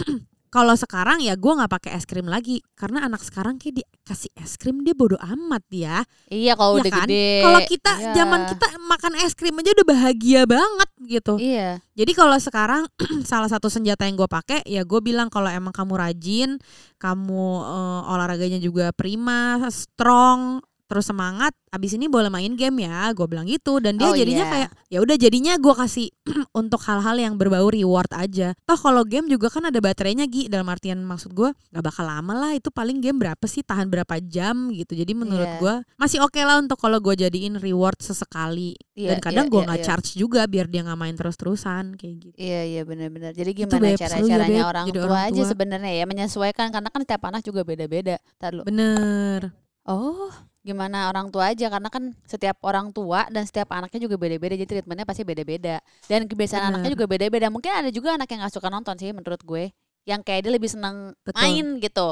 kalau 0.50 0.74
sekarang 0.74 1.22
ya 1.22 1.38
gue 1.38 1.52
nggak 1.54 1.70
pakai 1.70 1.94
es 1.94 2.02
krim 2.02 2.26
lagi 2.26 2.58
karena 2.74 3.06
anak 3.06 3.22
sekarang 3.22 3.54
kayak 3.54 3.80
dikasih 3.80 4.34
es 4.34 4.54
krim 4.54 4.82
dia 4.82 4.92
bodoh 4.92 5.16
amat 5.16 5.62
dia 5.66 6.02
Iya 6.26 6.58
kalau 6.58 6.74
Ya 6.74 6.82
udah 6.82 6.92
kan? 6.92 7.06
gede. 7.06 7.30
kalau 7.40 7.60
kita 7.64 7.92
Iya. 7.96 8.12
zaman 8.12 8.40
kita 8.46 8.66
makan 8.82 9.12
es 9.22 9.32
krim 9.32 9.54
aja 9.54 9.70
udah 9.72 9.86
bahagia 9.86 10.40
banget 10.44 10.90
gitu 11.06 11.34
Iya. 11.38 11.78
jadi 11.94 12.12
kalau 12.12 12.34
sekarang 12.36 12.82
salah 13.24 13.46
satu 13.46 13.70
senjata 13.70 14.04
yang 14.04 14.18
gue 14.18 14.26
pakai 14.26 14.66
ya 14.66 14.82
gue 14.82 15.00
bilang 15.00 15.30
kalau 15.30 15.46
emang 15.46 15.70
kamu 15.70 15.94
rajin 15.94 16.50
kamu 16.98 17.42
eh, 17.62 18.10
olahraganya 18.10 18.58
juga 18.58 18.90
prima 18.90 19.62
strong 19.70 20.58
terus 20.90 21.06
semangat 21.06 21.54
abis 21.70 21.94
ini 21.94 22.10
boleh 22.10 22.26
main 22.26 22.50
game 22.52 22.82
ya 22.82 23.14
gue 23.14 23.22
bilang 23.24 23.46
gitu 23.46 23.78
dan 23.78 23.94
dia 23.94 24.10
Oh, 24.10 24.18
jadinya 24.18 24.42
iya. 24.42 24.50
kayak 24.50 24.70
ya 24.90 24.98
udah 24.98 25.14
jadinya 25.14 25.54
gue 25.54 25.70
kasih 25.70 26.10
untuk 26.60 26.82
hal-hal 26.82 27.14
yang 27.14 27.38
berbau 27.38 27.70
reward 27.70 28.10
aja 28.10 28.58
toh 28.66 28.74
kalau 28.74 29.06
game 29.06 29.30
juga 29.30 29.46
kan 29.46 29.62
ada 29.62 29.78
baterainya 29.78 30.26
Gi 30.26 30.50
dalam 30.50 30.66
artian 30.66 30.98
maksud 31.00 31.30
gue 31.30 31.54
gak 31.70 31.84
bakal 31.86 32.02
lama 32.04 32.34
lah 32.34 32.52
itu 32.52 32.68
paling 32.68 32.98
game 32.98 33.16
berapa 33.16 33.46
sih 33.46 33.62
tahan 33.62 33.86
berapa 33.86 34.18
jam 34.18 34.74
gitu 34.74 34.98
jadi 34.98 35.14
menurut 35.14 35.46
Iya. 35.46 35.60
gue 35.62 35.74
masih 35.94 36.18
oke 36.20 36.42
lah 36.42 36.58
untuk 36.58 36.74
kalau 36.74 36.98
gue 36.98 37.14
jadiin 37.16 37.56
reward 37.56 38.02
sesekali 38.02 38.74
Iya, 38.92 39.14
dan 39.14 39.18
kadang 39.22 39.46
iya, 39.46 39.52
gue 39.54 39.60
iya, 39.62 39.66
nggak 39.70 39.80
iya. 39.80 39.86
charge 39.86 40.10
juga 40.12 40.44
biar 40.44 40.66
dia 40.66 40.82
nggak 40.82 40.98
main 40.98 41.14
terus-terusan 41.14 41.94
kayak 41.94 42.14
gitu 42.20 42.36
Iya 42.36 42.60
iya 42.66 42.82
benar-benar. 42.82 43.32
Jadi 43.32 43.50
gimana 43.54 43.94
cara 43.96 44.16
ya, 44.18 44.26
caranya 44.26 44.60
Beb, 44.60 44.68
orang 44.68 44.84
jadi 44.84 44.98
tua 44.98 45.06
orang 45.08 45.22
aja 45.30 45.40
tua. 45.40 45.48
sebenarnya 45.48 45.92
ya 45.94 46.04
menyesuaikan 46.04 46.66
karena 46.68 46.88
kan 46.88 47.00
setiap 47.00 47.22
anak 47.24 47.40
juga 47.40 47.60
beda-beda. 47.62 48.16
Lu. 48.50 48.66
bener 48.66 49.54
Oh, 49.86 50.28
gimana 50.60 51.08
orang 51.08 51.32
tua 51.32 51.56
aja 51.56 51.72
karena 51.72 51.88
kan 51.88 52.12
setiap 52.28 52.60
orang 52.60 52.92
tua 52.92 53.24
dan 53.32 53.48
setiap 53.48 53.72
anaknya 53.72 54.04
juga 54.04 54.20
beda-beda 54.20 54.60
jadi 54.60 54.68
treatmentnya 54.68 55.08
pasti 55.08 55.24
beda-beda 55.24 55.80
dan 56.04 56.28
kebiasaan 56.28 56.60
Bener. 56.60 56.70
anaknya 56.76 56.90
juga 56.92 57.06
beda-beda. 57.08 57.46
Mungkin 57.48 57.72
ada 57.72 57.88
juga 57.88 58.20
anak 58.20 58.28
yang 58.28 58.44
nggak 58.44 58.54
suka 58.60 58.68
nonton 58.68 58.94
sih 59.00 59.10
menurut 59.16 59.40
gue, 59.40 59.72
yang 60.04 60.20
kayak 60.20 60.44
dia 60.44 60.52
lebih 60.52 60.68
senang 60.68 61.16
Betul. 61.24 61.40
main 61.40 61.66
gitu. 61.80 62.08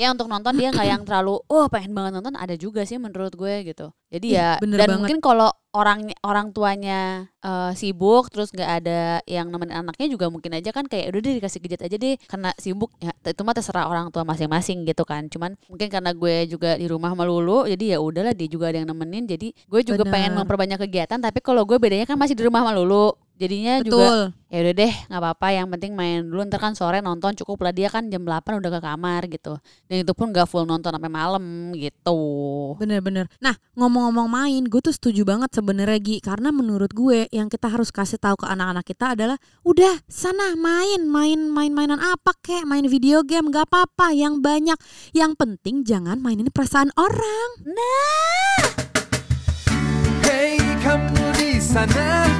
Ya 0.00 0.08
untuk 0.08 0.32
nonton 0.32 0.56
dia 0.56 0.72
nggak 0.72 0.88
yang 0.88 1.02
terlalu, 1.04 1.44
oh 1.44 1.68
pengen 1.68 1.92
banget 1.92 2.16
nonton 2.16 2.32
ada 2.32 2.56
juga 2.56 2.88
sih 2.88 2.96
menurut 2.96 3.36
gue 3.36 3.68
gitu. 3.68 3.92
Jadi 4.08 4.32
Ih, 4.32 4.40
ya 4.40 4.56
bener 4.56 4.80
dan 4.80 4.88
banget. 4.88 4.98
mungkin 5.04 5.18
kalau 5.20 5.52
orang 5.70 6.10
orang 6.26 6.50
tuanya 6.50 7.30
eh, 7.44 7.72
sibuk 7.78 8.26
terus 8.32 8.50
nggak 8.50 8.70
ada 8.82 9.22
yang 9.28 9.52
nemenin 9.54 9.86
anaknya 9.86 10.10
juga 10.10 10.26
mungkin 10.26 10.58
aja 10.58 10.74
kan 10.74 10.90
kayak 10.90 11.14
udah 11.14 11.20
deh 11.22 11.34
dikasih 11.38 11.60
gadget 11.62 11.80
aja 11.86 11.96
deh 11.96 12.18
karena 12.26 12.50
sibuk 12.58 12.90
ya 12.98 13.14
itu 13.22 13.42
mah 13.46 13.54
terserah 13.54 13.86
orang 13.86 14.10
tua 14.10 14.26
masing-masing 14.26 14.82
gitu 14.82 15.06
kan 15.06 15.30
cuman 15.30 15.54
mungkin 15.70 15.86
karena 15.86 16.10
gue 16.10 16.50
juga 16.50 16.74
di 16.74 16.90
rumah 16.90 17.14
melulu 17.14 17.70
jadi 17.70 17.96
ya 17.96 17.98
udahlah 18.02 18.34
dia 18.34 18.50
juga 18.50 18.74
ada 18.74 18.82
yang 18.82 18.90
nemenin 18.90 19.30
jadi 19.30 19.54
gue 19.54 19.80
juga 19.86 20.02
pengen 20.10 20.34
Bener. 20.34 20.38
memperbanyak 20.42 20.78
kegiatan 20.90 21.18
tapi 21.22 21.38
kalau 21.38 21.62
gue 21.62 21.78
bedanya 21.78 22.02
kan 22.08 22.18
masih 22.18 22.34
di 22.34 22.42
rumah 22.42 22.66
melulu 22.66 23.14
jadinya 23.40 23.80
juga 23.80 23.96
betul. 23.96 24.20
ya 24.52 24.58
udah 24.60 24.74
deh 24.76 24.94
nggak 25.08 25.20
apa-apa. 25.24 25.46
Yang 25.56 25.66
penting 25.72 25.92
main 25.96 26.18
dulu 26.28 26.44
ntar 26.44 26.60
kan 26.60 26.76
sore 26.76 27.00
nonton 27.00 27.32
cukup 27.40 27.64
lah. 27.64 27.72
Dia 27.72 27.88
kan 27.88 28.12
jam 28.12 28.20
8 28.20 28.60
udah 28.60 28.70
ke 28.76 28.80
kamar 28.84 29.22
gitu. 29.32 29.56
Dan 29.88 29.96
itu 30.04 30.12
pun 30.12 30.28
gak 30.36 30.44
full 30.44 30.68
nonton 30.68 30.92
sampai 30.92 31.08
malam 31.08 31.72
gitu. 31.72 32.20
Bener-bener. 32.76 33.32
Nah 33.40 33.56
ngomong-ngomong 33.72 34.28
main 34.28 34.62
gue 34.68 34.80
tuh 34.84 34.92
setuju 34.92 35.24
banget 35.24 35.56
sebenarnya 35.56 35.96
Gi. 35.96 36.20
Karena 36.20 36.52
menurut 36.52 36.92
gue 36.92 37.24
yang 37.32 37.48
kita 37.48 37.72
harus 37.72 37.88
kasih 37.88 38.20
tahu 38.20 38.44
ke 38.44 38.46
anak-anak 38.46 38.84
kita 38.84 39.16
adalah 39.16 39.40
udah 39.64 40.04
sana 40.04 40.52
main. 40.60 41.08
Main 41.08 41.48
main 41.48 41.72
mainan 41.72 41.98
apa 41.98 42.36
kek? 42.44 42.68
Main 42.68 42.84
video 42.92 43.24
game 43.24 43.48
gak 43.48 43.72
apa-apa. 43.72 44.12
Yang 44.12 44.44
banyak. 44.44 44.78
Yang 45.16 45.32
penting 45.40 45.88
jangan 45.88 46.20
mainin 46.20 46.52
perasaan 46.52 46.92
orang. 47.00 47.48
Hey 50.20 50.60
kamu 50.80 51.24
di 51.36 51.60
sana 51.60 52.39